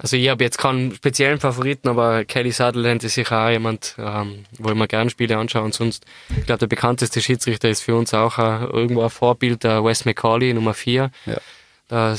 [0.00, 4.44] Also ich habe jetzt keinen speziellen Favoriten, aber Kelly Sutherland ist sicher auch jemand, ähm,
[4.58, 5.64] wo ich mir gerne Spiele anschaue.
[5.64, 9.64] Und sonst, ich glaube, der bekannteste Schiedsrichter ist für uns auch äh, irgendwo ein Vorbild,
[9.64, 11.10] der Wes McCauley, Nummer 4.
[11.26, 11.40] Ja.
[11.88, 12.14] Da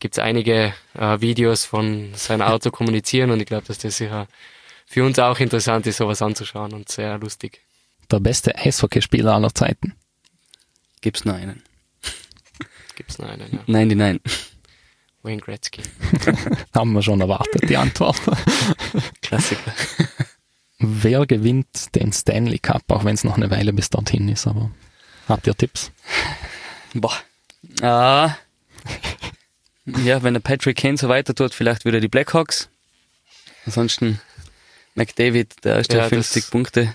[0.00, 4.26] gibt es einige äh, Videos von seinem Auto kommunizieren und ich glaube, dass das sicher
[4.86, 7.60] für uns auch interessant ist, sowas anzuschauen und sehr lustig.
[8.10, 9.94] Der beste Eishockeyspieler aller Zeiten?
[11.00, 11.62] Gibt's nur einen.
[12.96, 13.60] Gibt's nur einen, ja.
[13.66, 14.20] Nein, die nein.
[15.22, 15.82] Wayne Gretzky.
[16.74, 18.20] Haben wir schon erwartet, die Antwort.
[19.22, 19.72] Klassiker.
[20.78, 24.70] Wer gewinnt den Stanley Cup, auch wenn es noch eine Weile bis dorthin ist, aber
[25.28, 25.92] habt ihr Tipps?
[26.94, 27.16] Boah.
[27.82, 28.36] Ah.
[30.04, 32.68] ja, wenn der Patrick Kane so weiter tut, vielleicht wieder die Blackhawks.
[33.66, 34.20] Ansonsten
[34.94, 36.94] McDavid, der erste ja, 50 Punkte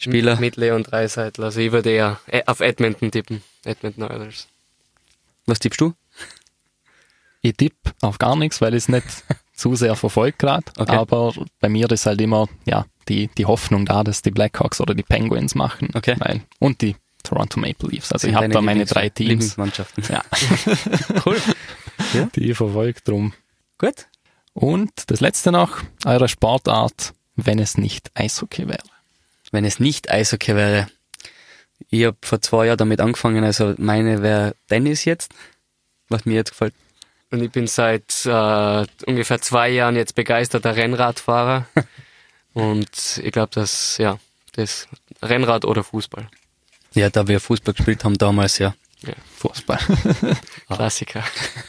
[0.00, 0.40] Spieler.
[0.40, 1.44] Mit Leon Dreiseitl.
[1.44, 3.42] Also ich würde eher äh, auf Edmonton tippen.
[3.64, 4.48] Edmonton Oilers.
[5.50, 5.92] Was tippst du?
[7.42, 9.06] ich tippe auf gar nichts, weil ich es nicht
[9.54, 10.64] zu sehr verfolgt gerade.
[10.78, 10.92] Okay.
[10.96, 14.94] Aber bei mir ist halt immer ja die, die Hoffnung da, dass die Blackhawks oder
[14.94, 15.88] die Penguins machen.
[15.94, 16.16] Okay.
[16.18, 18.12] Weil, und die Toronto Maple Leafs.
[18.12, 20.04] Also ich habe da meine Lieblings- drei Teams, Lieblingsmannschaften.
[20.08, 20.22] Ja.
[21.26, 21.40] cool.
[22.34, 23.32] die ich verfolgt drum.
[23.78, 24.06] Gut.
[24.52, 28.82] Und das letzte noch, eure Sportart, wenn es nicht Eishockey wäre.
[29.50, 30.88] Wenn es nicht Eishockey wäre.
[31.88, 35.32] Ich habe vor zwei Jahren damit angefangen, also meine wäre Tennis jetzt,
[36.08, 36.74] was mir jetzt gefällt.
[37.30, 41.66] Und ich bin seit äh, ungefähr zwei Jahren jetzt begeisterter Rennradfahrer.
[42.52, 44.18] Und ich glaube, dass, ja,
[44.52, 44.88] das
[45.22, 46.26] Rennrad oder Fußball.
[46.94, 48.74] Ja, da wir Fußball gespielt haben damals, ja.
[49.36, 49.78] Fußball.
[50.68, 51.24] Klassiker.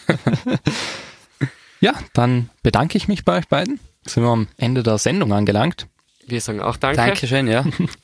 [1.79, 3.79] ja, dann bedanke ich mich bei euch beiden.
[4.05, 5.87] Sind wir am Ende der Sendung angelangt.
[6.25, 6.97] Wir sagen auch Danke.
[6.97, 7.63] Dankeschön, ja.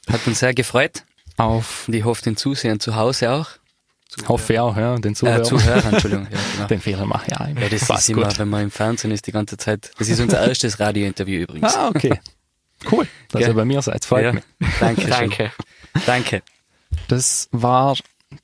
[0.09, 1.03] Hat uns sehr gefreut.
[1.37, 3.47] Auf, Und ich hoffe, den Zusehern zu Hause auch.
[4.27, 5.41] hoffe ich auch, ja, den Zuhörern.
[5.41, 6.27] Äh, Zuhörer, Entschuldigung.
[6.31, 6.67] Ja, genau.
[6.69, 7.61] Den Fehler mache ich auch immer.
[7.61, 8.39] Ja, das Fast ist immer, gut.
[8.39, 9.91] wenn man im Fernsehen ist, die ganze Zeit.
[9.99, 11.75] Das ist unser erstes Radiointerview übrigens.
[11.75, 12.19] Ah, okay.
[12.91, 13.49] Cool, dass Gell?
[13.49, 14.05] ihr bei mir seid.
[14.05, 14.33] Freut ja.
[14.33, 14.43] mich.
[14.79, 15.07] Danke.
[15.07, 15.51] Danke.
[16.05, 16.41] Danke.
[17.07, 17.95] Das war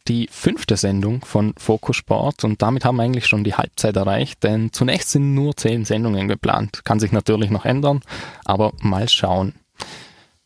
[0.08, 4.44] die fünfte Sendung von Fokus Sport und damit haben wir eigentlich schon die Halbzeit erreicht,
[4.44, 6.86] denn zunächst sind nur zehn Sendungen geplant.
[6.86, 8.02] Kann sich natürlich noch ändern,
[8.46, 9.56] aber mal schauen.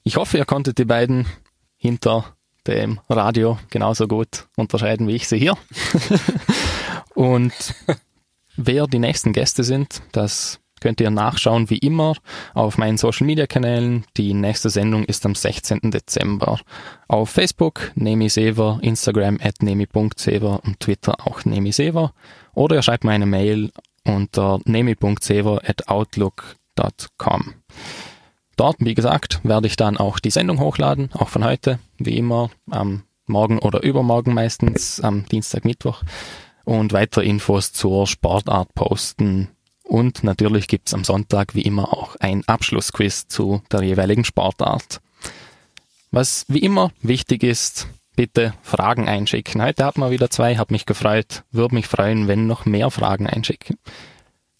[0.03, 1.27] Ich hoffe, ihr konntet die beiden
[1.75, 2.36] hinter
[2.67, 5.57] dem Radio genauso gut unterscheiden wie ich sie hier.
[7.15, 7.53] und
[8.55, 12.15] wer die nächsten Gäste sind, das könnt ihr nachschauen wie immer
[12.53, 14.05] auf meinen Social Media Kanälen.
[14.15, 15.91] Die nächste Sendung ist am 16.
[15.91, 16.59] Dezember.
[17.07, 22.13] Auf Facebook Nemi Sever, Instagram at nemi.sever und Twitter auch Nemi Sever.
[22.53, 23.71] Oder ihr schreibt mir eine Mail
[24.03, 27.53] unter nemi.sever at outlook.com.
[28.55, 32.49] Dort, wie gesagt, werde ich dann auch die Sendung hochladen, auch von heute, wie immer,
[32.69, 36.03] am Morgen oder übermorgen meistens, am Dienstag, Mittwoch
[36.63, 39.49] und weitere Infos zur Sportart posten.
[39.83, 45.01] Und natürlich gibt's am Sonntag wie immer auch ein Abschlussquiz zu der jeweiligen Sportart.
[46.11, 49.61] Was wie immer wichtig ist, bitte Fragen einschicken.
[49.61, 53.27] Heute hat man wieder zwei, hat mich gefreut, würde mich freuen, wenn noch mehr Fragen
[53.27, 53.77] einschicken.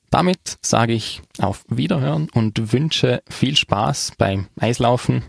[0.09, 5.23] Damit sage ich auf Wiederhören und wünsche viel Spaß beim Eislaufen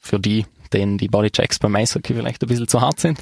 [0.00, 3.20] für die, denen die Bodychecks beim Eishockey vielleicht ein bisschen zu hart sind.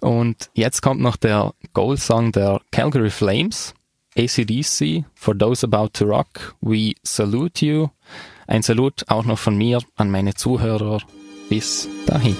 [0.00, 3.74] Und jetzt kommt noch der Goal-Song der Calgary Flames,
[4.16, 7.88] ACDC, For Those About to Rock, We Salute You.
[8.46, 11.00] Ein Salut auch noch von mir an meine Zuhörer.
[11.48, 12.36] Bis dahin.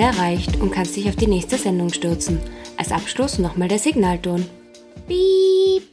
[0.00, 2.40] Ende erreicht und kannst dich auf die nächste Sendung stürzen.
[2.78, 4.46] Als Abschluss nochmal der Signalton.
[5.06, 5.89] Piep.